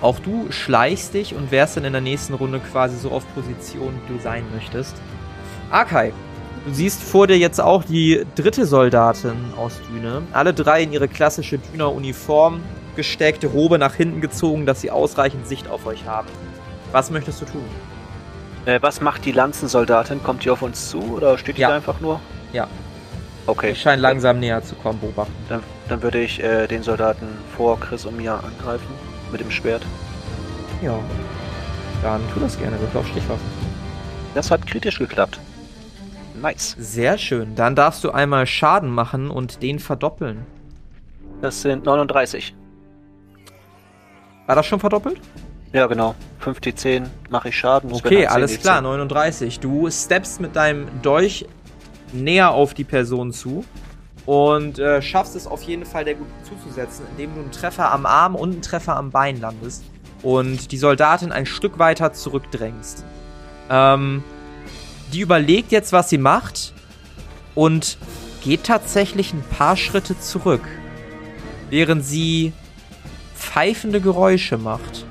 [0.02, 4.00] Auch du schleichst dich und wärst dann in der nächsten Runde quasi so auf Position,
[4.06, 4.96] wie du sein möchtest.
[5.72, 6.14] Akai,
[6.68, 10.22] du siehst vor dir jetzt auch die dritte Soldatin aus Düne.
[10.34, 12.62] Alle drei in ihre klassische Düner Uniform
[12.96, 16.28] gesteckt, Robe nach hinten gezogen, dass sie ausreichend Sicht auf euch haben.
[16.92, 17.66] Was möchtest du tun?
[18.66, 20.22] Äh, was macht die Lanzensoldatin?
[20.24, 21.70] Kommt die auf uns zu oder steht die Ja.
[21.70, 22.20] da einfach nur?
[22.54, 22.68] Ja.
[23.46, 23.72] Okay.
[23.72, 25.34] Ich scheine langsam näher zu kommen, beobachten.
[25.48, 28.88] Dann, dann würde ich äh, den Soldaten vor Chris und mir angreifen.
[29.32, 29.84] Mit dem Schwert.
[30.82, 31.00] Ja.
[32.04, 33.46] Dann tu das gerne, würfel auf Stichwaffen.
[34.36, 35.40] Das hat kritisch geklappt.
[36.42, 36.76] Nice.
[36.80, 37.56] Sehr schön.
[37.56, 40.46] Dann darfst du einmal Schaden machen und den verdoppeln.
[41.42, 42.56] Das sind 39.
[44.46, 45.20] War das schon verdoppelt?
[45.74, 46.16] Ja, genau.
[46.40, 47.92] 5 D10 mache ich Schaden.
[47.92, 48.62] Okay, 10 alles D10.
[48.62, 49.60] klar, 39.
[49.60, 51.46] Du steppst mit deinem Dolch
[52.14, 53.66] näher auf die Person zu
[54.26, 58.06] und äh, schaffst es auf jeden Fall der gut zuzusetzen, indem du einen Treffer am
[58.06, 59.84] Arm und einen Treffer am Bein landest
[60.24, 63.04] und die Soldatin ein Stück weiter zurückdrängst.
[63.70, 64.24] Ähm,
[65.14, 66.74] die überlegt jetzt, was sie macht
[67.56, 67.98] und
[68.44, 70.62] geht tatsächlich ein paar Schritte zurück,
[71.70, 72.54] während sie
[73.36, 75.06] pfeifende Geräusche macht.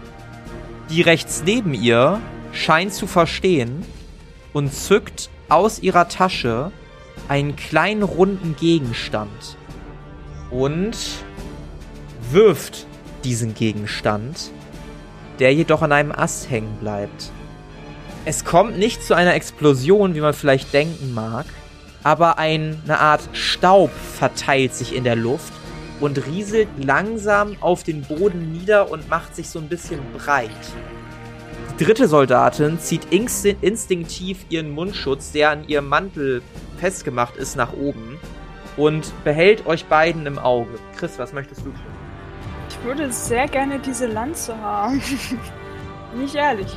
[0.91, 2.21] Die rechts neben ihr
[2.53, 3.85] scheint zu verstehen
[4.53, 6.73] und zückt aus ihrer Tasche
[7.29, 9.57] einen kleinen runden Gegenstand
[10.51, 10.97] und
[12.31, 12.87] wirft
[13.25, 14.51] diesen Gegenstand,
[15.39, 17.33] der jedoch an einem Ast hängen bleibt.
[18.29, 21.47] Es kommt nicht zu einer Explosion, wie man vielleicht denken mag,
[22.03, 25.53] aber ein, eine Art Staub verteilt sich in der Luft
[26.01, 30.51] und rieselt langsam auf den Boden nieder und macht sich so ein bisschen breit.
[31.79, 36.43] Die dritte Soldatin zieht insti instinktiv ihren Mundschutz, der an ihrem Mantel
[36.79, 38.19] festgemacht ist, nach oben
[38.77, 40.81] und behält euch beiden im Auge.
[40.99, 41.75] Chris, was möchtest du tun?
[42.71, 45.01] Ich würde sehr gerne diese Lanze haben.
[46.17, 46.77] Nicht ehrlich.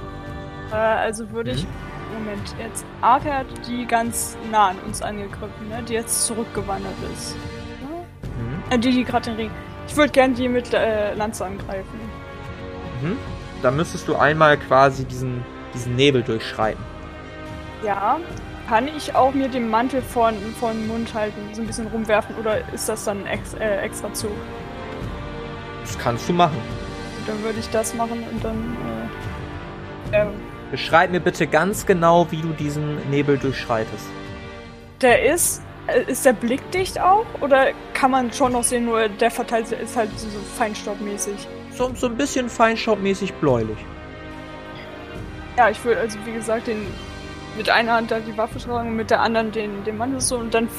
[0.72, 1.66] Äh, also würde ich.
[2.14, 5.84] Moment, jetzt Arke hat die ganz nah an uns angegriffen, ne?
[5.84, 7.36] Die jetzt zurückgewandert ist.
[7.82, 8.06] Ne?
[8.24, 8.64] Mhm.
[8.74, 9.52] Äh, die, die gerade den Ring.
[9.88, 12.00] Ich würde gerne die mit äh, Lanze angreifen.
[13.02, 13.18] Mhm.
[13.62, 16.84] da müsstest du einmal quasi diesen, diesen Nebel durchschreiten.
[17.84, 18.20] Ja.
[18.68, 22.36] Kann ich auch mir den Mantel vor, vor den Mund halten, so ein bisschen rumwerfen
[22.36, 24.30] oder ist das dann ex, äh, extra Zug?
[25.82, 26.58] Das kannst du machen.
[27.26, 28.78] Dann würde ich das machen und dann.
[30.12, 30.28] Äh, äh,
[30.72, 34.06] Beschreib mir bitte ganz genau, wie du diesen Nebel durchschreitest.
[35.02, 35.62] der ist.
[35.88, 37.26] äh, Ist der Blick dicht auch?
[37.42, 41.48] Oder kann man schon noch sehen, nur der verteilt ist halt so feinstaubmäßig?
[41.72, 43.78] So, so ein bisschen feinstaubmäßig bläulich.
[45.58, 46.86] Ja, ich würde also wie gesagt den
[47.58, 50.38] mit einer Hand da die Waffe tragen und mit der anderen den, den Mantel so
[50.38, 50.70] und dann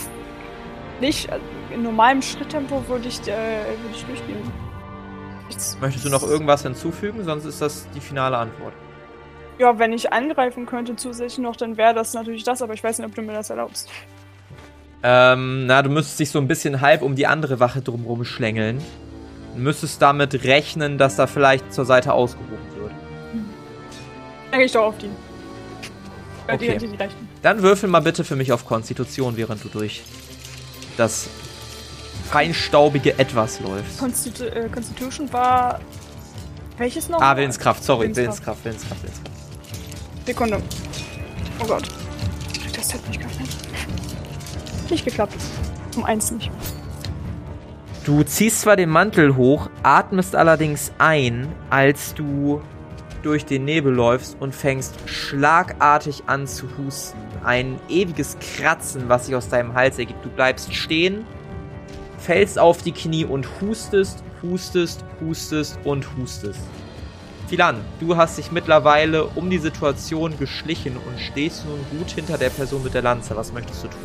[1.01, 4.53] nicht also in normalem Schritttempo würde ich, äh, würde ich durchgehen.
[5.81, 7.25] Möchtest du noch irgendwas hinzufügen?
[7.25, 8.73] Sonst ist das die finale Antwort.
[9.61, 12.97] Ja, wenn ich angreifen könnte zusätzlich noch, dann wäre das natürlich das, aber ich weiß
[12.97, 13.91] nicht, ob du mir das erlaubst.
[15.03, 18.81] Ähm, na, du müsstest dich so ein bisschen halb um die andere Wache drumherum schlängeln.
[19.55, 22.91] Du müsstest damit rechnen, dass da vielleicht zur Seite ausgehoben wird.
[24.51, 25.11] Dann gehe ich doch auf die.
[26.49, 26.79] Okay.
[26.79, 27.09] Die, die, die.
[27.43, 30.03] Dann würfel mal bitte für mich auf Konstitution, während du durch
[30.97, 31.29] das
[32.31, 33.99] feinstaubige Etwas läufst.
[33.99, 35.81] Constitu äh, Constitution war.
[36.79, 37.21] Welches noch?
[37.21, 38.65] Ah, Willenskraft, sorry, Willenskraft.
[38.65, 39.40] Willenskraft, Willenskraft, Willenskraft.
[40.27, 40.63] Sekunde.
[41.63, 41.89] Oh Gott.
[42.53, 43.49] Ich krieg das Set nicht geöffnet.
[44.91, 45.37] Nicht geklappt.
[45.97, 46.51] Um eins nicht.
[48.05, 52.63] Du ziehst zwar den Mantel hoch, atmest allerdings ein, als du
[53.23, 57.19] durch den Nebel läufst und fängst schlagartig an zu husten.
[57.45, 60.25] Ein ewiges Kratzen, was sich aus deinem Hals ergibt.
[60.25, 61.27] Du bleibst stehen,
[62.19, 66.61] fällst auf die Knie und hustest, hustest, hustest und hustest.
[67.51, 72.49] Filan, du hast dich mittlerweile um die Situation geschlichen und stehst nun gut hinter der
[72.49, 73.35] Person mit der Lanze.
[73.35, 73.99] Was möchtest du tun?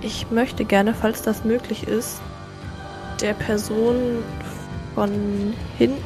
[0.00, 2.20] Ich möchte gerne, falls das möglich ist,
[3.20, 4.24] der Person
[4.96, 6.02] von hinten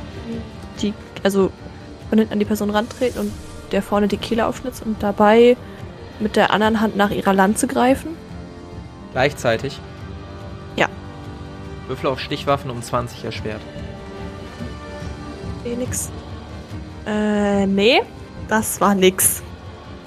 [0.83, 0.93] die,
[1.23, 1.51] also
[2.11, 3.33] von hinten an die Person rantreten und
[3.73, 5.57] der vorne die Kehle aufschnitzt und dabei
[6.19, 8.11] mit der anderen Hand nach ihrer Lanze greifen.
[9.13, 9.81] Gleichzeitig?
[10.77, 10.91] Ja.
[11.89, 13.63] Würfel auf Stichwaffen um 20 erschwert.
[15.65, 16.11] Eh, nix.
[17.07, 18.01] Äh, nee,
[18.49, 19.43] das war nix.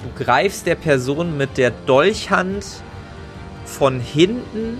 [0.02, 2.64] Du greifst der Person mit der Dolchhand
[3.64, 4.78] von hinten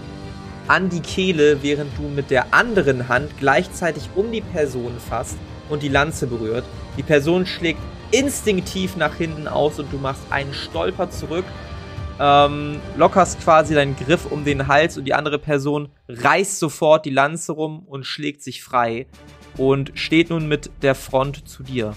[0.68, 5.36] an die Kehle, während du mit der anderen Hand gleichzeitig um die Person fasst
[5.68, 6.64] und die Lanze berührt.
[6.96, 11.44] Die Person schlägt instinktiv nach hinten aus und du machst einen Stolper zurück,
[12.20, 17.10] ähm, lockerst quasi deinen Griff um den Hals und die andere Person reißt sofort die
[17.10, 19.06] Lanze rum und schlägt sich frei
[19.57, 21.94] und steht nun mit der Front zu dir.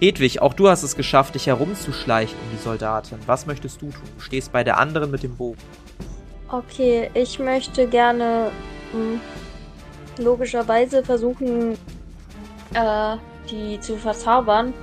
[0.00, 3.18] Hedwig, auch du hast es geschafft, dich herumzuschleichen um die Soldatin.
[3.26, 4.02] Was möchtest du tun?
[4.16, 5.58] Du stehst bei der anderen mit dem Bogen.
[6.48, 8.50] Okay, ich möchte gerne
[8.92, 9.20] hm,
[10.18, 11.72] logischerweise versuchen,
[12.74, 13.16] äh,
[13.50, 14.74] die zu verzaubern.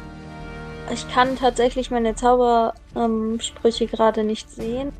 [0.92, 4.92] Ich kann tatsächlich meine Zaubersprüche ähm, gerade nicht sehen.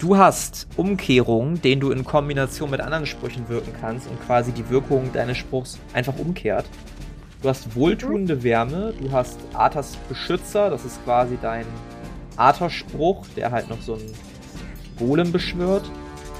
[0.00, 4.70] Du hast Umkehrung, den du in Kombination mit anderen Sprüchen wirken kannst und quasi die
[4.70, 6.64] Wirkung deines Spruchs einfach umkehrt.
[7.42, 11.66] Du hast wohltuende Wärme, du hast Arthas Beschützer, das ist quasi dein
[12.36, 14.10] Arthas-Spruch, der halt noch so einen
[14.98, 15.90] Golem beschwört.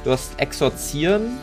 [0.04, 1.38] Du hast Exorzieren,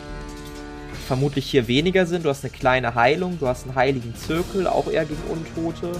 [1.06, 2.24] vermutlich hier weniger sind.
[2.24, 5.92] Du hast eine kleine Heilung, du hast einen heiligen Zirkel, auch eher gegen Untote.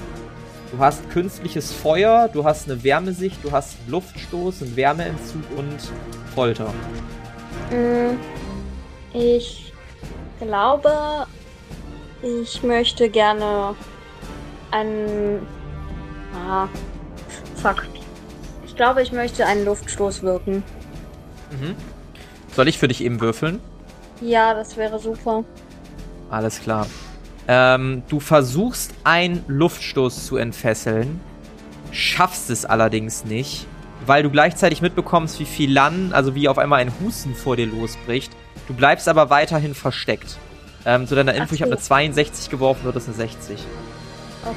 [0.72, 5.78] Du hast künstliches Feuer, du hast eine Wärmesicht, du hast einen Luftstoß, einen Wärmeentzug und
[6.34, 6.72] Folter.
[7.70, 8.16] Mm,
[9.12, 9.72] Ich
[10.40, 11.26] glaube,
[12.22, 13.74] ich möchte gerne
[14.70, 15.46] einen.
[16.34, 16.68] Ah,
[17.56, 17.84] fuck.
[18.66, 20.62] Ich glaube, ich möchte einen Luftstoß wirken.
[21.50, 21.76] Mhm.
[22.56, 23.60] Soll ich für dich eben würfeln?
[24.22, 25.44] Ja, das wäre super.
[26.30, 26.86] Alles klar.
[27.48, 31.20] Ähm, du versuchst einen Luftstoß zu entfesseln,
[31.90, 33.66] schaffst es allerdings nicht,
[34.06, 37.66] weil du gleichzeitig mitbekommst, wie viel Lan, also wie auf einmal ein Husten vor dir
[37.66, 38.32] losbricht.
[38.68, 40.38] Du bleibst aber weiterhin versteckt.
[40.84, 41.76] Ähm, zu deiner Info, Ach ich habe so.
[41.76, 43.58] eine 62 geworfen, wird es eine 60.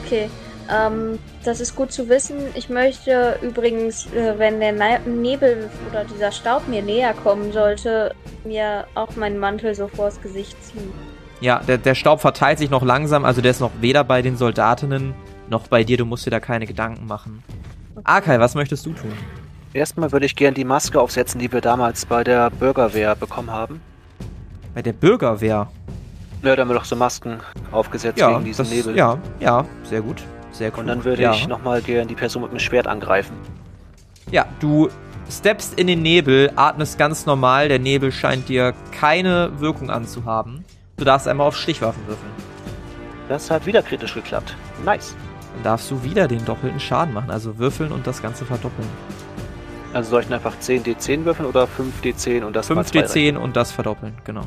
[0.03, 0.29] Okay.
[0.71, 2.37] Ähm, das ist gut zu wissen.
[2.55, 8.15] Ich möchte übrigens, äh, wenn der Ne- Nebel oder dieser Staub mir näher kommen sollte,
[8.43, 10.91] mir auch meinen Mantel so vors Gesicht ziehen.
[11.41, 14.37] Ja, der, der Staub verteilt sich noch langsam, also der ist noch weder bei den
[14.37, 15.13] Soldatinnen
[15.49, 17.43] noch bei dir, du musst dir da keine Gedanken machen.
[18.03, 19.11] Arkai, was möchtest du tun?
[19.73, 23.81] Erstmal würde ich gern die Maske aufsetzen, die wir damals bei der Bürgerwehr bekommen haben.
[24.73, 25.67] Bei der Bürgerwehr.
[26.41, 27.39] Ja, da haben wir doch so Masken
[27.71, 28.95] aufgesetzt Ja, gegen diesen das, Nebel.
[28.95, 30.21] ja, ja, sehr gut.
[30.51, 30.79] Sehr cool.
[30.79, 31.33] Und dann würde ja.
[31.33, 33.35] ich nochmal gern die Person mit dem Schwert angreifen.
[34.31, 34.89] Ja, du
[35.29, 37.67] steppst in den Nebel, atmest ganz normal.
[37.67, 40.63] Der Nebel scheint dir keine Wirkung anzuhaben.
[40.97, 42.31] Du darfst einmal auf Stichwaffen würfeln.
[43.27, 44.55] Das hat wieder kritisch geklappt.
[44.85, 45.15] Nice.
[45.53, 48.87] Dann darfst du wieder den doppelten Schaden machen, also würfeln und das Ganze verdoppeln.
[49.93, 52.91] Also soll ich dann einfach 10 D10 würfeln oder 5 D10 und das mal 5
[52.91, 54.43] zwei D10 und das verdoppeln, genau.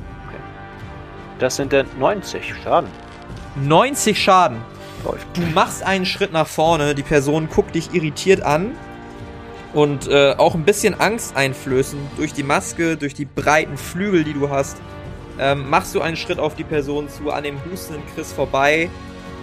[1.38, 2.90] Das sind dann 90 Schaden.
[3.62, 4.58] 90 Schaden.
[5.04, 5.26] Läuft.
[5.36, 8.72] Du machst einen Schritt nach vorne, die Person guckt dich irritiert an
[9.72, 14.32] und äh, auch ein bisschen Angst einflößen durch die Maske, durch die breiten Flügel, die
[14.32, 14.78] du hast.
[15.38, 18.90] Ähm, machst du einen Schritt auf die Person zu, an dem hustenden Chris vorbei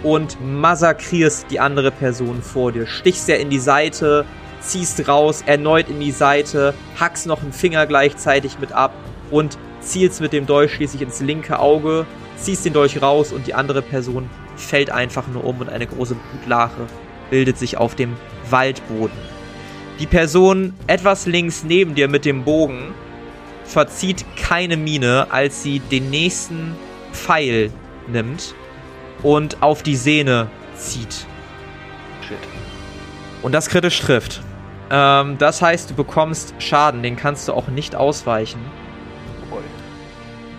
[0.02, 2.86] und massakrierst die andere Person vor dir.
[2.86, 4.24] Stichst er in die Seite,
[4.60, 8.92] ziehst raus, erneut in die Seite, hackst noch einen Finger gleichzeitig mit ab
[9.30, 13.54] und zielst mit dem Dolch schließlich ins linke Auge, ziehst den Dolch raus und die
[13.54, 16.86] andere Person fällt einfach nur um und eine große Blutlache
[17.30, 18.16] bildet sich auf dem
[18.50, 19.16] Waldboden.
[19.98, 22.94] Die Person etwas links neben dir mit dem Bogen
[23.66, 26.74] verzieht keine Miene, als sie den nächsten
[27.12, 27.72] Pfeil
[28.08, 28.54] nimmt
[29.22, 31.26] und auf die Sehne zieht.
[32.26, 32.38] Shit.
[33.42, 34.40] Und das kritisch trifft.
[34.90, 38.60] Ähm, das heißt, du bekommst Schaden, den kannst du auch nicht ausweichen.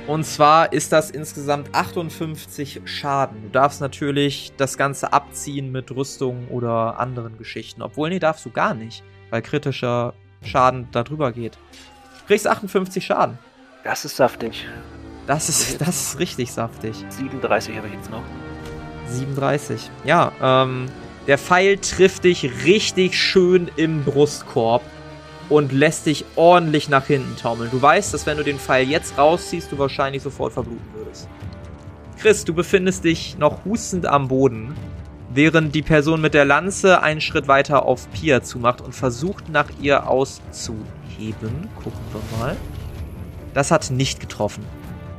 [0.08, 3.43] Und zwar ist das insgesamt 58 Schaden.
[3.43, 7.82] Du darfst natürlich das Ganze abziehen mit Rüstung oder anderen Geschichten.
[7.82, 11.58] Obwohl, nee, darfst du gar nicht, weil kritischer Schaden darüber geht.
[12.28, 13.39] Kriegst 58 Schaden.
[13.84, 14.67] Das ist saftig.
[15.28, 17.05] Das ist, das ist richtig saftig.
[17.09, 18.23] 37 habe ich jetzt noch.
[19.07, 19.89] 37.
[20.03, 20.88] Ja, ähm,
[21.25, 24.82] der Pfeil trifft dich richtig schön im Brustkorb
[25.49, 27.71] und lässt dich ordentlich nach hinten taumeln.
[27.71, 31.30] Du weißt, dass wenn du den Pfeil jetzt rausziehst, du wahrscheinlich sofort verbluten würdest.
[32.19, 34.75] Chris, du befindest dich noch hustend am Boden,
[35.34, 39.69] während die Person mit der Lanze einen Schritt weiter auf Pia zumacht und versucht, nach
[39.80, 40.09] ihr
[41.18, 41.70] auszuheben.
[41.76, 42.55] Gucken wir mal.
[43.53, 44.63] Das hat nicht getroffen.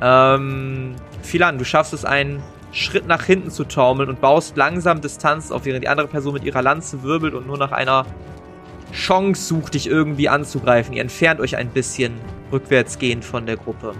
[0.01, 2.41] Ähm, Philan, du schaffst es, einen
[2.71, 6.43] Schritt nach hinten zu taumeln und baust langsam Distanz auf, während die andere Person mit
[6.43, 8.05] ihrer Lanze wirbelt und nur nach einer
[8.93, 10.93] Chance sucht, dich irgendwie anzugreifen.
[10.93, 12.13] Ihr entfernt euch ein bisschen
[12.51, 13.93] rückwärtsgehend von der Gruppe.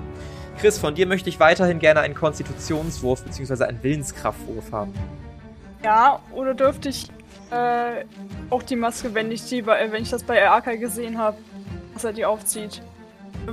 [0.60, 3.66] Chris, von dir möchte ich weiterhin gerne einen Konstitutionswurf bzw.
[3.66, 4.94] einen Willenskraftwurf haben.
[5.84, 7.08] Ja, oder dürfte ich
[7.52, 8.06] äh,
[8.50, 11.38] auch die Maske, wenn ich die bei, wenn ich das bei Arkai gesehen habe,
[12.00, 12.82] dass er die aufzieht?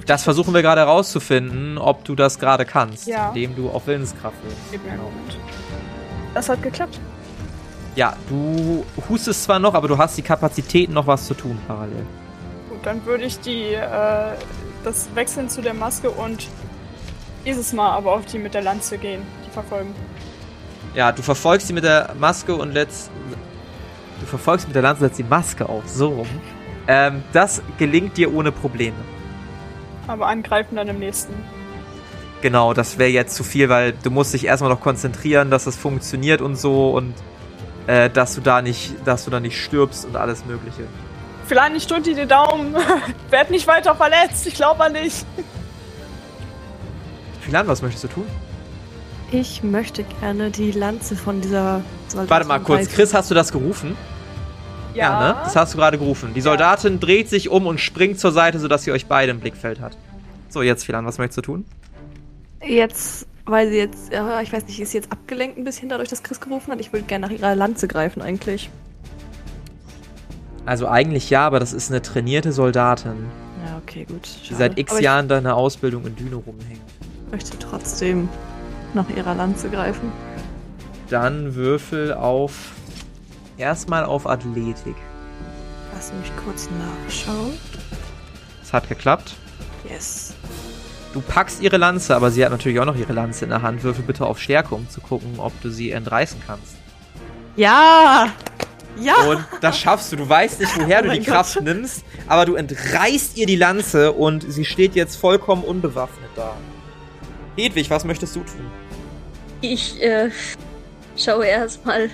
[0.06, 3.28] Das versuchen wir gerade herauszufinden, ob du das gerade kannst, Ja.
[3.28, 4.58] indem du auf Willenskraft wirfst.
[4.70, 5.36] Gib mir einen Moment.
[6.32, 7.00] Das hat geklappt.
[7.96, 12.04] Ja, du hustest zwar noch, aber du hast die Kapazitäten, noch was zu tun parallel.
[12.68, 14.34] Gut, dann würde ich die, äh,
[14.84, 16.46] das wechseln zu der Maske und
[17.44, 19.94] dieses Mal aber auf die mit der Lanze gehen, die verfolgen.
[20.94, 23.10] Ja, du verfolgst sie mit der Maske und letzt.
[24.20, 26.28] Du verfolgst mit der Lanze, setzt die Maske auf, so rum.
[26.88, 28.96] Ähm, das gelingt dir ohne Probleme.
[30.06, 31.34] Aber angreifen dann im nächsten.
[32.42, 35.76] Genau, das wäre jetzt zu viel, weil du musst dich erstmal noch konzentrieren, dass das
[35.76, 37.14] funktioniert und so und
[37.86, 40.84] äh, dass du da nicht, dass du da nicht stirbst und alles Mögliche.
[41.46, 42.74] Vielleicht ich drück dir die Daumen.
[43.30, 44.46] Werd nicht weiter verletzt.
[44.46, 45.24] Ich glaube an dich.
[47.40, 48.26] Philan, was möchtest du tun?
[49.30, 52.88] Ich möchte gerne die Lanze von dieser Soldatin Warte mal kurz.
[52.88, 53.96] Chris, hast du das gerufen?
[54.96, 55.36] Ne?
[55.44, 56.32] Das hast du gerade gerufen.
[56.34, 59.80] Die Soldatin dreht sich um und springt zur Seite, sodass sie euch beide im Blickfeld
[59.80, 59.96] hat.
[60.48, 61.64] So, jetzt, Philan, was möchtest du tun?
[62.64, 66.08] Jetzt, weil sie jetzt, ja, ich weiß nicht, ist sie jetzt abgelenkt ein bisschen dadurch,
[66.08, 66.80] dass Chris gerufen hat?
[66.80, 68.70] Ich würde gerne nach ihrer Lanze greifen eigentlich.
[70.64, 73.26] Also eigentlich ja, aber das ist eine trainierte Soldatin,
[73.64, 74.26] Ja, okay, gut.
[74.42, 74.58] die schade.
[74.58, 76.80] seit x Aber Jahren da eine Ausbildung in Düne rumhängt.
[77.26, 78.28] Ich möchte trotzdem
[78.94, 80.10] nach ihrer Lanze greifen.
[81.08, 82.72] Dann würfel auf.
[83.58, 84.96] Erstmal auf Athletik.
[85.94, 87.58] Lass mich kurz nachschauen.
[88.62, 89.34] Es hat geklappt.
[89.88, 90.34] Yes.
[91.14, 93.82] Du packst ihre Lanze, aber sie hat natürlich auch noch ihre Lanze in der Hand.
[93.82, 96.76] Würfel bitte auf Stärke, um zu gucken, ob du sie entreißen kannst.
[97.56, 98.28] Ja!
[99.00, 99.14] Ja!
[99.26, 100.16] Und das schaffst du.
[100.16, 103.56] Du weißt nicht, woher Oh du die mein Kraft nimmst, aber du entreißt ihr die
[103.56, 106.54] Lanze und sie steht jetzt vollkommen unbewaffnet da.
[107.56, 108.70] Hedwig, was möchtest du tun?
[109.62, 110.30] Ich äh,
[111.16, 112.10] schaue erstmal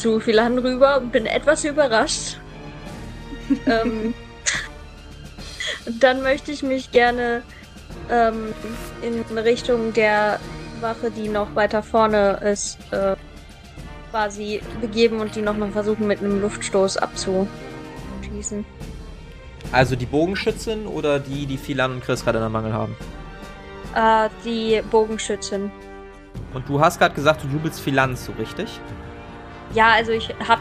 [0.00, 2.38] zu Philan rüber und bin etwas überrascht.
[3.66, 4.14] ähm,
[6.00, 7.42] dann möchte ich mich gerne
[8.10, 8.54] ähm,
[9.02, 10.40] in Richtung der
[10.80, 13.16] Wache, die noch weiter vorne ist, äh,
[14.10, 18.64] quasi begeben und die nochmal versuchen mit einem Luftstoß abzuschießen.
[19.72, 22.96] Also die Bogenschützin oder die, die Philan und Chris gerade in der Mangel haben?
[23.94, 25.70] Äh, die Bogenschützin.
[26.54, 28.80] Und du hast gerade gesagt, du jubelst Philan zu, richtig?
[29.74, 30.58] Ja, also ich hab,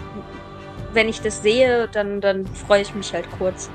[0.93, 3.69] wenn ich das sehe, dann, dann freue ich mich halt kurz.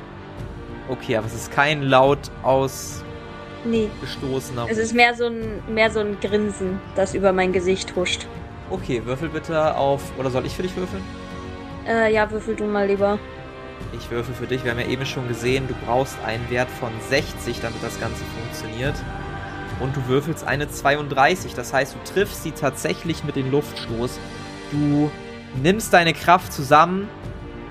[0.89, 3.05] Okay, aber es ist kein laut ausgestoßener.
[3.65, 4.71] Nee.
[4.71, 8.27] Es ist mehr so ein, mehr so ein Grinsen, das über mein Gesicht huscht.
[8.71, 10.03] Okay, würfel bitte auf.
[10.19, 11.03] Oder soll ich für dich würfeln?
[11.87, 13.19] Äh, ja, würfel du mal lieber.
[13.93, 14.65] Ich würfel für dich.
[14.65, 18.25] Wir haben ja eben schon gesehen, du brauchst einen Wert von 60, damit das Ganze
[18.25, 18.95] funktioniert.
[19.81, 21.55] Und du würfelst eine 32.
[21.55, 24.19] Das heißt, du triffst sie tatsächlich mit dem Luftstoß.
[24.71, 25.11] Du
[25.63, 27.09] nimmst deine Kraft zusammen,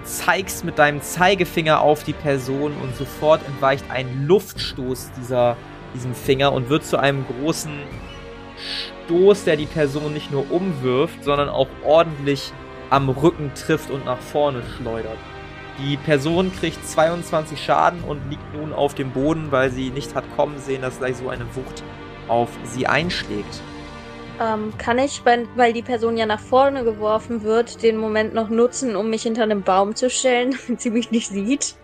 [0.03, 5.55] zeigst mit deinem Zeigefinger auf die Person und sofort entweicht ein Luftstoß dieser,
[5.93, 7.71] diesem Finger und wird zu einem großen
[9.05, 12.51] Stoß, der die Person nicht nur umwirft, sondern auch ordentlich
[12.89, 15.17] am Rücken trifft und nach vorne schleudert.
[15.79, 20.23] Die Person kriegt 22 Schaden und liegt nun auf dem Boden, weil sie nicht hat
[20.35, 21.83] kommen sehen, dass gleich so eine Wucht
[22.27, 23.61] auf sie einschlägt.
[24.43, 28.49] Ähm, kann ich, weil, weil die Person ja nach vorne geworfen wird, den Moment noch
[28.49, 31.75] nutzen, um mich hinter einem Baum zu stellen, damit sie mich nicht sieht?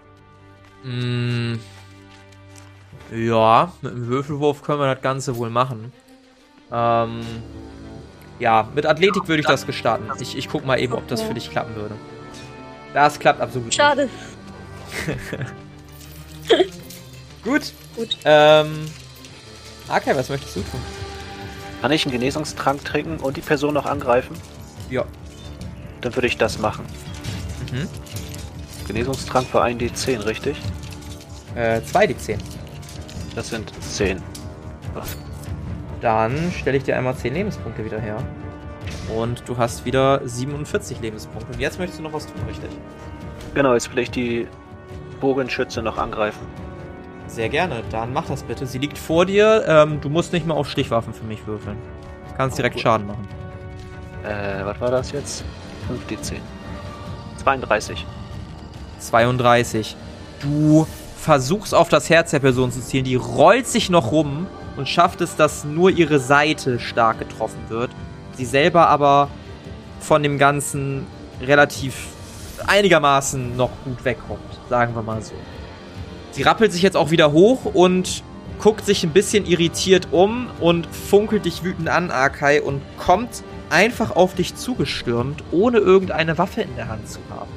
[0.83, 1.55] Mm,
[3.11, 5.93] ja, mit einem Würfelwurf können wir das Ganze wohl machen.
[6.71, 7.21] Ähm,
[8.39, 10.09] ja, mit Athletik würde ich das gestatten.
[10.19, 11.95] Ich, ich guck mal eben, ob das für dich klappen würde.
[12.93, 14.09] Das klappt absolut Schade.
[15.07, 15.17] nicht.
[17.43, 17.73] Gut.
[17.95, 18.17] Gut.
[18.25, 18.85] Ähm,
[19.87, 20.98] okay, was möchtest du tun?
[21.81, 24.35] Kann ich einen Genesungstrank trinken und die Person noch angreifen?
[24.89, 25.05] Ja.
[26.01, 26.85] Dann würde ich das machen.
[27.71, 27.87] Mhm.
[28.87, 30.57] Genesungstrank für 1d10, richtig?
[31.55, 32.37] Äh, 2d10.
[33.35, 34.21] Das sind 10.
[36.01, 38.17] Dann stelle ich dir einmal 10 Lebenspunkte wieder her.
[39.15, 41.53] Und du hast wieder 47 Lebenspunkte.
[41.53, 42.69] Und jetzt möchtest du noch was tun, richtig?
[43.53, 44.47] Genau, jetzt will ich die
[45.19, 46.45] Bogenschütze noch angreifen.
[47.29, 47.83] Sehr gerne.
[47.91, 48.65] Dann mach das bitte.
[48.65, 49.63] Sie liegt vor dir.
[49.67, 51.77] Ähm, du musst nicht mal auf Stichwaffen für mich würfeln.
[52.35, 52.83] Kannst direkt gut.
[52.83, 53.27] Schaden machen.
[54.23, 55.43] Äh, was war das jetzt?
[55.89, 56.37] 5d10.
[57.37, 58.05] 32.
[58.99, 59.95] 32.
[60.41, 63.05] Du versuchst auf das Herz der Person zu zielen.
[63.05, 67.91] Die rollt sich noch rum und schafft es, dass nur ihre Seite stark getroffen wird.
[68.33, 69.29] Sie selber aber
[69.99, 71.05] von dem Ganzen
[71.41, 72.07] relativ
[72.65, 74.39] einigermaßen noch gut wegkommt.
[74.69, 75.35] Sagen wir mal so.
[76.39, 78.23] Sie rappelt sich jetzt auch wieder hoch und
[78.59, 84.15] guckt sich ein bisschen irritiert um und funkelt dich wütend an, Arkai, und kommt einfach
[84.15, 87.51] auf dich zugestürmt, ohne irgendeine Waffe in der Hand zu haben.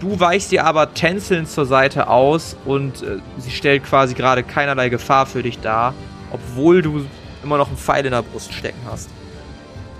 [0.00, 4.90] Du weichst dir aber tänzelnd zur Seite aus und äh, sie stellt quasi gerade keinerlei
[4.90, 5.94] Gefahr für dich dar,
[6.30, 7.06] obwohl du
[7.42, 9.08] immer noch einen Pfeil in der Brust stecken hast.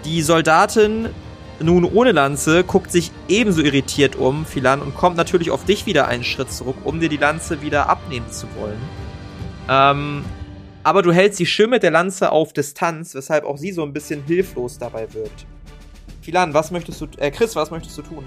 [0.05, 1.09] Die Soldatin,
[1.61, 6.09] nun ohne Lanze, guckt sich ebenso irritiert um, Philan, und kommt natürlich auf dich wieder
[6.09, 8.81] einen Schritt zurück, um dir die Lanze wieder abnehmen zu wollen.
[9.69, 10.25] Ähm,
[10.85, 13.93] aber du hältst die Schirm mit der Lanze auf Distanz, weshalb auch sie so ein
[13.93, 15.47] bisschen hilflos dabei wirkt.
[16.23, 18.25] Philan, was möchtest du, äh, Chris, was möchtest du tun?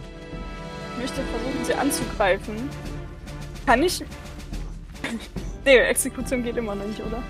[0.94, 2.56] Ich möchte versuchen, sie anzugreifen.
[3.66, 4.04] Kann ich.
[5.66, 7.22] nee, Exekution geht immer noch nicht, oder?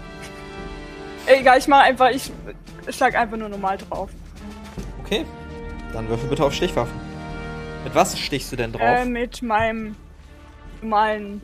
[1.28, 2.32] Egal, ich mach einfach, ich
[2.90, 4.10] schlag einfach nur normal drauf.
[5.04, 5.26] Okay,
[5.94, 7.00] dann würfel bitte auf Stichwaffen.
[7.84, 8.82] Mit was stichst du denn drauf?
[8.82, 9.96] Äh, mit meinem
[10.82, 11.42] normalen.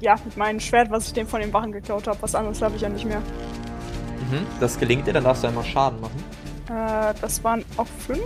[0.00, 2.18] Ja, mit meinem Schwert, was ich dem von den Wachen geklaut habe.
[2.20, 3.20] Was anderes habe ich ja nicht mehr.
[3.20, 6.22] Mhm, das gelingt dir, dann darfst du einmal Schaden machen.
[6.68, 8.20] Äh, das waren auch 5?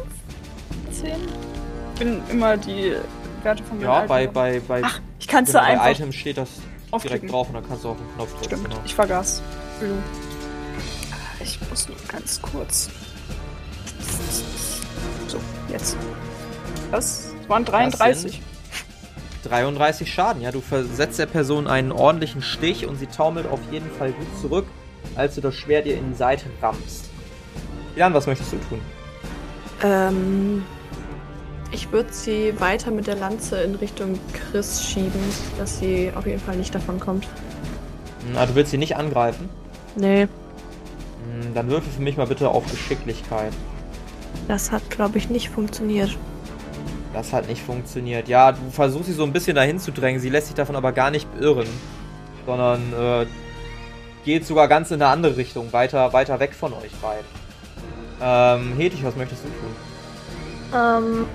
[0.91, 1.13] 10?
[1.95, 2.95] Ich bin immer die
[3.43, 5.81] Werte von meinen Ja, alten bei, bei, bei, Ach, ich kann es genau, da bei
[5.81, 6.01] einfach.
[6.01, 7.29] Items steht das direkt aufklicken.
[7.29, 8.45] drauf und dann kannst du auf den Knopf drücken.
[8.47, 8.81] Stimmt, Genau.
[8.85, 9.43] ich vergaß.
[9.73, 10.03] Entschuldigung.
[11.41, 12.91] Ich muss nur ganz kurz.
[15.75, 15.97] Jetzt.
[16.93, 18.41] Das waren 33.
[19.43, 20.53] 33 Schaden, ja.
[20.53, 24.67] Du versetzt der Person einen ordentlichen Stich und sie taumelt auf jeden Fall gut zurück,
[25.17, 27.11] als du das Schwert ihr in die Seite rammst.
[27.97, 28.81] Jan, was möchtest du tun?
[29.83, 30.63] Ähm,
[31.73, 35.21] ich würde sie weiter mit der Lanze in Richtung Chris schieben,
[35.59, 37.27] dass sie auf jeden Fall nicht davon kommt.
[38.33, 39.49] Na, Ah, du willst sie nicht angreifen?
[39.97, 43.53] Nee, Hm, Dann würfel für mich mal bitte auf Geschicklichkeit.
[44.49, 46.17] Das hat, glaube ich, nicht funktioniert.
[47.13, 48.29] Das hat nicht funktioniert.
[48.29, 50.93] Ja, du versuchst sie so ein bisschen dahin zu drängen, sie lässt sich davon aber
[50.93, 51.69] gar nicht beirren.
[52.45, 53.27] Sondern äh,
[54.25, 57.27] geht sogar ganz in eine andere Richtung, weiter, weiter weg von euch beiden.
[58.21, 59.77] Ähm, Hedwig, was möchtest du tun?
[60.75, 61.27] Ähm,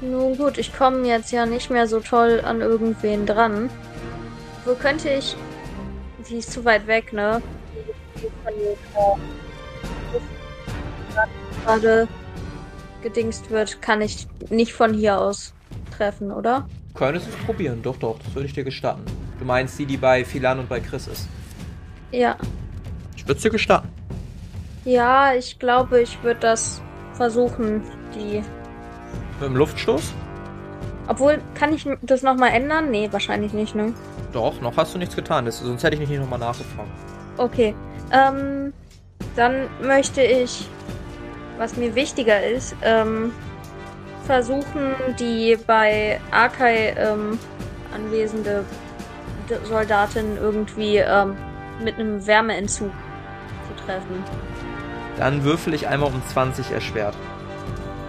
[0.00, 3.70] nun gut, ich komme jetzt ja nicht mehr so toll an irgendwen dran.
[4.64, 5.36] Wo könnte ich.
[6.28, 7.42] Die ist zu weit weg, ne?
[11.64, 12.08] Gerade
[13.02, 15.54] gedingst wird, kann ich nicht von hier aus
[15.96, 16.68] treffen, oder?
[16.94, 19.04] Könntest es probieren, doch, doch, das würde ich dir gestatten.
[19.38, 21.28] Du meinst die, die bei Philan und bei Chris ist.
[22.12, 22.36] Ja.
[23.16, 23.88] Ich würde es dir gestatten.
[24.84, 26.82] Ja, ich glaube, ich würde das
[27.14, 27.82] versuchen,
[28.14, 28.42] die.
[29.40, 30.12] Mit dem Luftstoß?
[31.08, 32.90] Obwohl, kann ich das nochmal ändern?
[32.90, 33.92] Nee, wahrscheinlich nicht, ne?
[34.32, 36.88] Doch, noch hast du nichts getan, das, sonst hätte ich nicht nochmal nachgefragt.
[37.36, 37.74] Okay.
[38.12, 38.72] Ähm,
[39.36, 40.68] dann möchte ich
[41.58, 43.32] was mir wichtiger ist, ähm,
[44.26, 47.38] versuchen die bei Arkai ähm,
[47.94, 48.64] anwesende
[49.64, 51.36] Soldatin irgendwie ähm,
[51.82, 54.24] mit einem Wärmeentzug zu treffen.
[55.18, 57.14] Dann würfel ich einmal um 20 erschwert.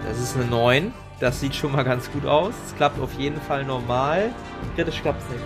[0.08, 0.92] Das ist eine 9.
[1.20, 2.52] Das sieht schon mal ganz gut aus.
[2.66, 4.30] Es klappt auf jeden Fall normal.
[4.74, 5.44] Kritisch klappt es nicht.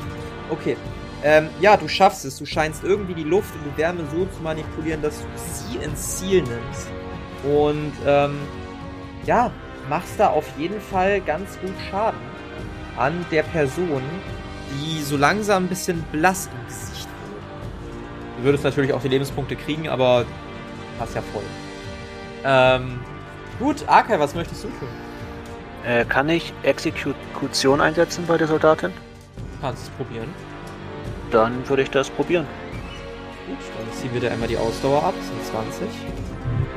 [0.51, 0.77] Okay.
[1.23, 2.39] Ähm, ja, du schaffst es.
[2.39, 6.19] Du scheinst irgendwie die Luft und die Wärme so zu manipulieren, dass du sie ins
[6.19, 6.89] Ziel nimmst.
[7.45, 8.39] Und ähm,
[9.25, 9.51] ja,
[9.89, 12.21] machst da auf jeden Fall ganz gut Schaden
[12.97, 14.03] an der Person,
[14.73, 18.39] die so langsam ein bisschen blass im Gesicht wird.
[18.39, 20.25] Du würdest natürlich auch die Lebenspunkte kriegen, aber
[20.99, 21.43] hast ja voll.
[22.45, 23.01] Ähm,
[23.59, 24.89] gut, Arkai, was möchtest du tun?
[25.85, 28.93] Äh, kann ich Exekution einsetzen bei der Soldatin?
[29.37, 30.29] Du kannst es probieren.
[31.31, 32.47] Dann würde ich das probieren.
[33.47, 35.89] Gut, dann ziehen wir dir einmal die Ausdauer ab, sind 20.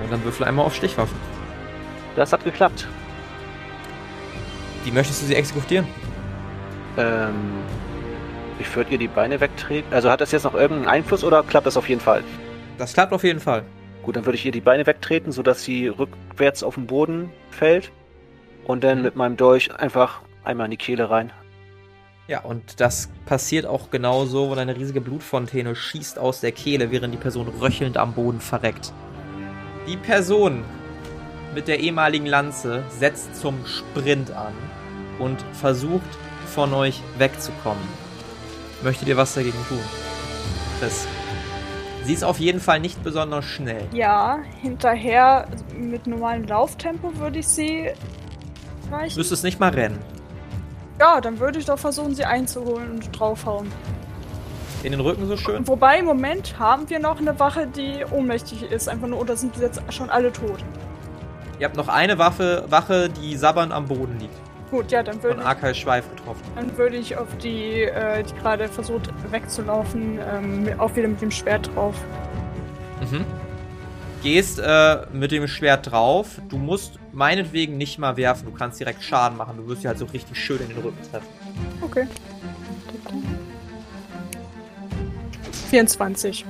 [0.02, 1.18] Und dann würfel einmal auf Stichwaffen.
[2.16, 2.88] Das hat geklappt.
[4.84, 5.88] Wie möchtest du sie exekutieren?
[6.98, 7.34] Ähm,
[8.60, 9.94] ich würde ihr die Beine wegtreten.
[9.94, 12.24] Also hat das jetzt noch irgendeinen Einfluss oder klappt das auf jeden Fall?
[12.78, 13.64] Das klappt auf jeden Fall.
[14.04, 17.92] Gut, dann würde ich ihr die Beine wegtreten, sodass sie rückwärts auf den Boden fällt.
[18.66, 21.32] Und dann mit meinem Dolch einfach einmal in die Kehle rein.
[22.28, 27.14] Ja, und das passiert auch genauso, wo eine riesige Blutfontäne schießt aus der Kehle, während
[27.14, 28.94] die Person röchelnd am Boden verreckt.
[29.88, 30.64] Die Person
[31.54, 34.54] mit der ehemaligen Lanze setzt zum Sprint an
[35.20, 36.02] und versucht
[36.48, 37.84] von euch wegzukommen.
[38.82, 39.80] Möchtet ihr was dagegen tun?
[40.80, 41.06] Chris.
[42.04, 43.88] Sie ist auf jeden Fall nicht besonders schnell.
[43.94, 47.90] Ja, hinterher also mit normalem Lauftempo würde ich sie
[48.90, 49.18] Du erreichen.
[49.18, 50.00] müsstest nicht mal rennen.
[51.00, 53.72] Ja, dann würde ich doch versuchen, sie einzuholen und draufhauen.
[54.84, 55.66] In den Rücken so schön.
[55.68, 58.90] Wobei, im Moment haben wir noch eine Wache, die ohnmächtig ist.
[58.90, 60.64] Einfach nur, oder sind jetzt schon alle tot?
[61.60, 64.36] Ihr habt noch eine Waffe, Wache, die sabbernd am Boden liegt.
[64.72, 66.42] Gut, ja, dann Von würde Arkai Schweif getroffen.
[66.56, 71.32] dann würde ich auf die, äh, die gerade versucht wegzulaufen, ähm, auch wieder mit dem
[71.32, 71.96] Schwert drauf.
[73.02, 73.24] Mhm.
[74.24, 76.42] Gehst äh, mit dem Schwert drauf.
[76.50, 78.46] Du musst meinetwegen nicht mal werfen.
[78.46, 79.58] Du kannst direkt Schaden machen.
[79.58, 81.28] Du wirst sie halt so richtig schön in den Rücken treffen.
[81.82, 82.08] Okay.
[85.74, 86.46] 24.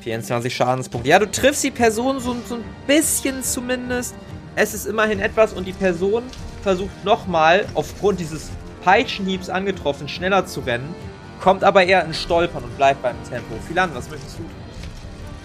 [0.00, 1.10] 24 Schadenspunkte.
[1.10, 4.14] Ja, du triffst die Person so, so ein bisschen zumindest.
[4.54, 6.22] Es ist immerhin etwas und die Person
[6.62, 8.50] versucht nochmal, aufgrund dieses
[8.84, 10.94] Peitschenhiebs angetroffen, schneller zu rennen,
[11.40, 13.56] kommt aber eher in Stolpern und bleibt beim Tempo.
[13.66, 14.50] Philan, was möchtest du tun?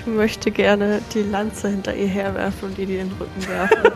[0.01, 3.91] Ich möchte gerne die Lanze hinter ihr herwerfen und ihr die in den Rücken werfen.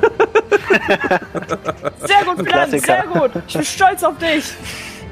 [2.00, 2.80] Sehr gut, Plan, Klassiker.
[2.82, 3.32] sehr gut.
[3.48, 4.54] Ich bin stolz auf dich.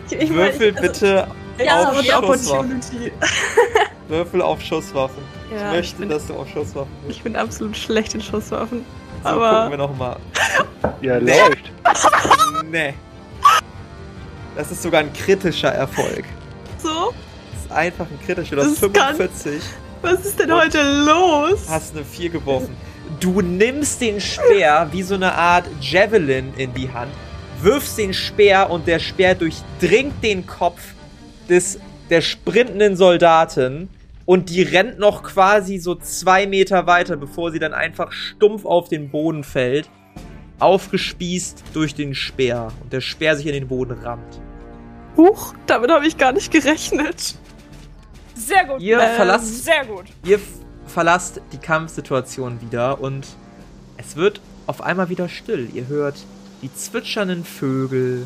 [0.10, 1.28] Ich Würfel also, bitte
[1.64, 2.26] Ja, auf aber die Schusswaffen.
[2.56, 3.12] Opportunity.
[4.08, 5.24] Würfel auf Schusswaffen.
[5.52, 8.86] Ja, ich ich möchte, bin- dass du auf Schusswaffen Ich bin absolut schlecht in Schusswaffen.
[9.24, 10.18] So, gucken wir aber nochmal.
[11.02, 11.72] Ja, läuft.
[12.72, 12.94] Nee.
[14.56, 16.24] Das ist sogar ein kritischer Erfolg.
[16.82, 17.14] so,
[17.54, 18.56] Das ist einfach ein kritischer.
[18.56, 19.62] Du Das hast kann- 45,
[20.02, 21.60] was ist denn heute los?
[21.70, 22.76] hast eine 4 geworfen.
[23.20, 27.12] Du nimmst den Speer wie so eine Art Javelin in die Hand,
[27.62, 30.82] wirfst den Speer und der Speer durchdringt den Kopf
[31.50, 31.80] des,
[32.10, 33.90] der sprintenden Soldatin
[34.26, 38.90] und die rennt noch quasi so zwei Meter weiter, bevor sie dann einfach stumpf auf
[38.90, 39.90] den Boden fällt,
[40.60, 44.40] aufgespießt durch den Speer und der Speer sich in den Boden rammt.
[45.18, 47.36] Huch, damit habe ich gar nicht gerechnet.
[48.36, 48.82] Sehr gut.
[48.82, 50.06] Ihr Ähm, verlasst Sehr gut.
[50.26, 50.40] Ihr
[50.88, 53.28] verlasst die Kampfsituation wieder und
[53.98, 55.70] es wird auf einmal wieder still.
[55.74, 56.16] Ihr hört
[56.62, 58.26] die zwitschernden Vögel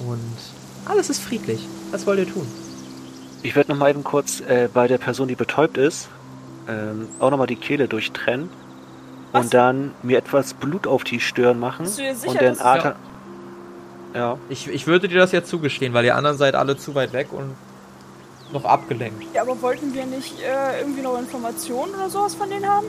[0.00, 0.36] und
[0.84, 1.60] alles ist friedlich.
[1.90, 2.46] Was wollt ihr tun?
[3.42, 6.08] Ich werde noch mal eben kurz äh, bei der Person, die betäubt ist,
[6.68, 8.48] ähm, auch noch mal die Kehle durchtrennen.
[9.32, 9.44] Was?
[9.44, 11.84] Und dann mir etwas Blut auf die Stirn machen.
[11.84, 12.94] Bist du dir sicher, und dann dass- Arthur.
[14.14, 14.38] Ja.
[14.48, 17.28] Ich, ich würde dir das jetzt zugestehen, weil ihr anderen seid alle zu weit weg
[17.32, 17.54] und
[18.52, 19.22] noch abgelenkt.
[19.34, 22.86] Ja, aber wollten wir nicht äh, irgendwie noch Informationen oder sowas von denen haben?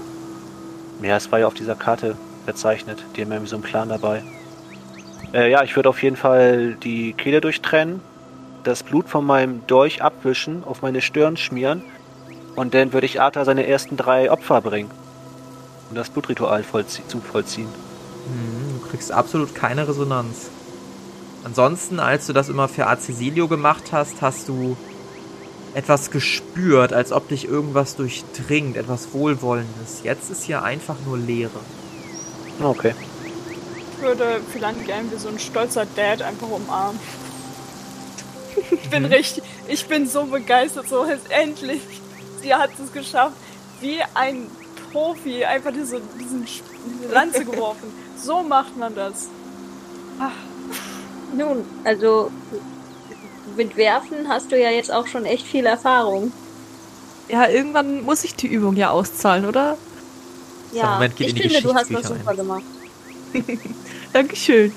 [1.01, 3.03] Ja, es war ja auf dieser Karte verzeichnet.
[3.15, 4.23] Die haben ja irgendwie so einen Plan dabei.
[5.33, 7.99] Äh, ja, ich würde auf jeden Fall die Kehle durchtrennen,
[8.67, 11.83] das Blut von meinem Dolch abwischen, auf meine Stirn schmieren
[12.55, 14.91] und dann würde ich Arthur seine ersten drei Opfer bringen.
[15.89, 17.69] Und das Blutritual vollzie zu vollziehen.
[17.69, 20.49] Hm, du kriegst absolut keine Resonanz.
[21.45, 24.75] Ansonsten, als du das immer für Acesilio gemacht hast, hast du
[25.73, 30.01] etwas gespürt, als ob dich irgendwas durchdringt, etwas Wohlwollendes.
[30.03, 31.59] Jetzt ist hier einfach nur Leere.
[32.61, 32.93] Okay.
[33.91, 36.99] Ich würde vielleicht gerne wie so ein stolzer Dad einfach umarmen.
[38.71, 41.81] Ich bin richtig, ich bin so begeistert, so endlich.
[42.41, 43.35] Sie hat es geschafft,
[43.81, 44.47] wie ein
[44.91, 47.91] Profi einfach diese, diesen, diese Lanze geworfen.
[48.17, 49.27] So macht man das.
[50.19, 50.31] Ach,
[51.35, 52.31] Nun, also
[53.55, 56.31] mit Werfen hast du ja jetzt auch schon echt viel Erfahrung.
[57.29, 59.77] Ja, irgendwann muss ich die Übung ja auszahlen, oder?
[60.71, 62.63] Ja, Moment, geht ich in die finde, du hast das super gemacht.
[64.13, 64.73] Dankeschön.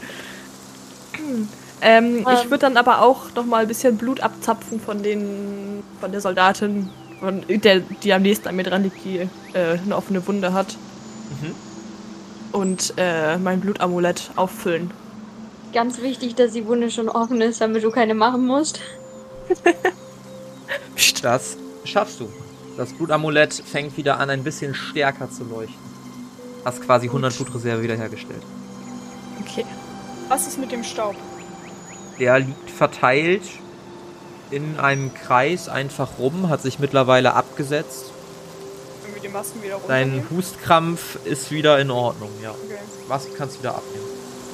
[1.82, 2.50] Ähm, ich Ähm.
[2.50, 6.90] würde dann aber auch noch mal ein bisschen Blut abzapfen von den von der Soldatin,
[7.20, 9.28] von der, die am nächsten an mir dran liegt, die äh,
[9.84, 10.76] eine offene Wunde hat.
[11.42, 11.54] Mhm.
[12.52, 14.90] Und äh, mein Blutamulett auffüllen.
[15.72, 18.80] Ganz wichtig, dass die Wunde schon offen ist, damit du keine machen musst.
[20.96, 21.24] Psst.
[21.24, 22.28] Das schaffst du.
[22.76, 25.76] Das Blutamulett fängt wieder an, ein bisschen stärker zu leuchten.
[26.64, 28.42] Hast quasi 100 Blutreserve wiederhergestellt.
[29.40, 29.64] Okay.
[30.28, 31.16] was ist mit dem Staub?
[32.20, 33.42] Der liegt verteilt
[34.50, 38.06] in einem Kreis einfach rum, hat sich mittlerweile abgesetzt.
[39.04, 40.26] Irgendwie die Masken wieder Dein?
[40.30, 42.50] Hustkrampf ist wieder in Ordnung, ja.
[42.50, 42.78] Okay.
[43.08, 44.04] Was kannst du wieder abnehmen?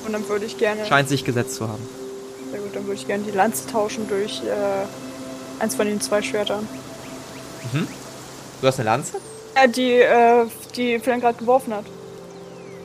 [0.07, 0.87] Und dann würde ich gerne.
[0.87, 1.83] Scheint sich gesetzt zu haben.
[2.53, 6.23] Sehr gut, dann würde ich gerne die Lanze tauschen durch äh, eins von den zwei
[6.23, 6.69] Schwertern.
[7.73, 7.89] Mhm.
[8.61, 9.17] Du hast eine Lanze?
[9.55, 10.47] Äh, die, äh,
[10.77, 11.85] die Philin gerade geworfen hat.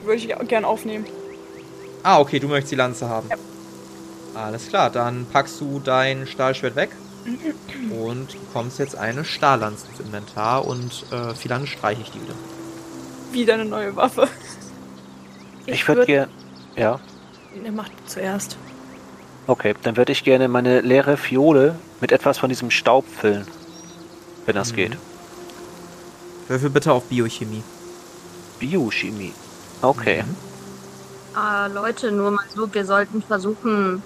[0.03, 1.05] Würde ich gerne aufnehmen.
[2.01, 3.29] Ah, okay, du möchtest die Lanze haben.
[3.29, 3.35] Ja.
[4.33, 6.91] Alles klar, dann packst du dein Stahlschwert weg
[7.91, 12.33] und bekommst jetzt eine Stahllanze ins Inventar und äh, Philan streiche ich die wieder.
[13.31, 14.27] Wieder eine neue Waffe.
[15.65, 16.31] Ich würde gerne.
[16.75, 16.99] Ja,
[17.63, 18.57] Er macht zuerst.
[19.47, 19.75] okay.
[19.83, 23.45] Dann würde ich gerne meine leere Fiole mit etwas von diesem Staub füllen.
[24.45, 24.75] Wenn das Mhm.
[24.77, 24.97] geht.
[26.47, 27.63] Würfel bitte auf Biochemie.
[28.59, 29.33] Biochemie.
[29.81, 30.23] Okay.
[30.23, 30.35] Mhm.
[31.37, 34.01] Ah, Leute, nur mal so, wir sollten versuchen,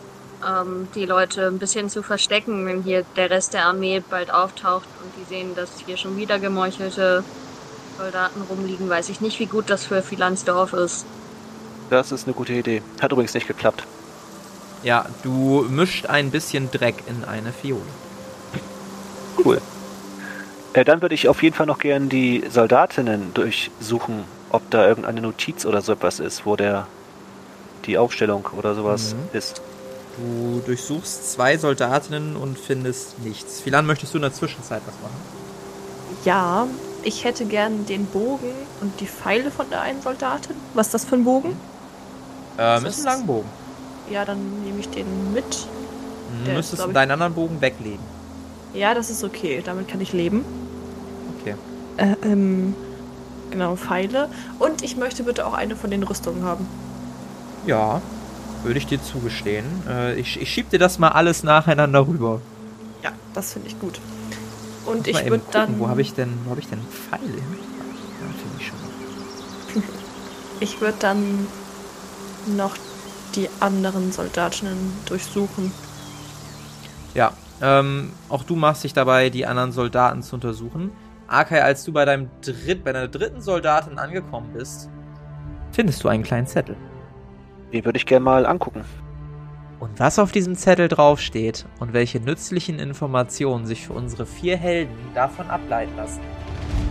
[0.48, 4.88] ähm, die Leute ein bisschen zu verstecken, wenn hier der Rest der Armee bald auftaucht
[5.04, 7.24] und die sehen, dass hier schon wieder gemeuchelte
[7.98, 8.90] Soldaten rumliegen.
[8.90, 11.06] Weiß ich nicht, wie gut das für Philansdorf ist.
[11.90, 12.82] Das ist eine gute Idee.
[13.02, 13.86] Hat übrigens nicht geklappt.
[14.84, 17.82] Ja, du mischt ein bisschen Dreck in eine Fiole.
[19.44, 19.62] Cool.
[20.74, 25.22] Äh, dann würde ich auf jeden Fall noch gern die Soldatinnen durchsuchen, ob da irgendeine
[25.22, 26.88] Notiz oder so etwas ist, wo der
[27.86, 29.38] die Aufstellung oder sowas Mhm.
[29.38, 29.62] ist.
[30.18, 33.59] Du durchsuchst zwei Soldatinnen und findest nichts.
[33.61, 35.16] Philan, möchtest du in der Zwischenzeit was machen?
[36.24, 36.68] Ja,
[37.03, 38.51] ich hätte gern den Bogen
[38.82, 40.55] und die Pfeile von der einen Soldatin.
[40.74, 41.49] Was ist das für ein Bogen?
[41.49, 41.55] Ähm,
[42.57, 43.49] Das ist ist- ein Langbogen.
[44.09, 45.43] Ja, dann nehme ich den mit.
[45.43, 47.99] Du Der ist, müsstest ich- deinen anderen Bogen weglegen.
[48.74, 49.61] Ja, das ist okay.
[49.66, 50.45] Damit kann ich leben.
[51.41, 51.55] Okay.
[51.97, 52.74] Äh, ähm,
[53.51, 54.30] genau, Pfeile.
[54.59, 56.68] Und ich möchte bitte auch eine von den Rüstungen haben.
[57.66, 58.01] Ja,
[58.66, 59.66] würde ich dir zugestehen.
[59.88, 62.41] Äh, ich, ich schieb dir das mal alles nacheinander rüber.
[63.03, 63.99] Ja, das finde ich gut.
[64.86, 65.80] Und ich würde dann.
[65.80, 67.57] Wo habe ich denn, wo habe ich denn Pfeile hin?
[68.20, 69.84] Ja, finde ich schon.
[70.61, 71.47] Ich würde dann
[72.55, 72.78] noch
[73.36, 75.74] die anderen Soldatinnen durchsuchen.
[77.13, 80.91] Ja, ähm, auch du machst dich dabei, die anderen Soldaten zu untersuchen.
[81.28, 84.89] Akai, als du bei deinem Dritt, bei deiner dritten Soldatin angekommen bist,
[85.74, 86.78] findest du einen kleinen Zettel.
[87.74, 88.83] Den würde ich gerne mal angucken.
[89.79, 94.96] Und was auf diesem Zettel draufsteht und welche nützlichen Informationen sich für unsere vier Helden
[95.13, 96.21] davon ableiten lassen,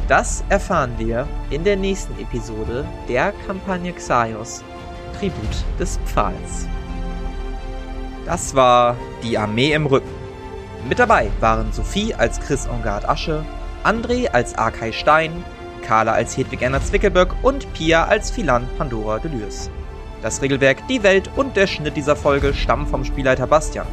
[0.06, 4.62] das erfahren wir in der nächsten Episode der Kampagne Xaios,
[5.18, 6.68] Tribut des Pfahls.
[8.26, 10.10] Das war die Armee im Rücken.
[10.88, 13.44] Mit dabei waren Sophie als Chris Engard Asche,
[13.82, 15.44] André als Arkay Stein,
[15.82, 19.70] Carla als Hedwig Anna Zwickelböck und Pia als Philan Pandora Delürs.
[20.24, 23.86] Das Regelwerk, die Welt und der Schnitt dieser Folge stammen vom Spielleiter Bastian.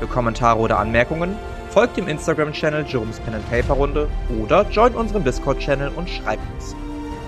[0.00, 1.36] Für Kommentare oder Anmerkungen
[1.68, 4.08] folgt dem Instagram-Channel Jerome's Pen and Paper Runde
[4.42, 6.74] oder joint unserem Discord-Channel und schreibt uns.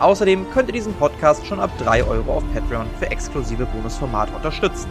[0.00, 4.88] Außerdem könnt ihr diesen Podcast schon ab 3 Euro auf Patreon für exklusive Bonusformate unterstützen.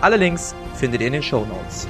[0.00, 1.88] Alle Links findet ihr in den Show Notes.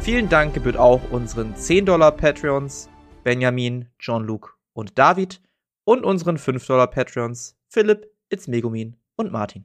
[0.00, 2.88] Vielen Dank gebührt auch unseren 10 Dollar Patreons
[3.24, 5.42] Benjamin, Jean-Luc und David
[5.84, 9.64] und unseren 5 Dollar Patreons Philipp, It's Megumin und Martin.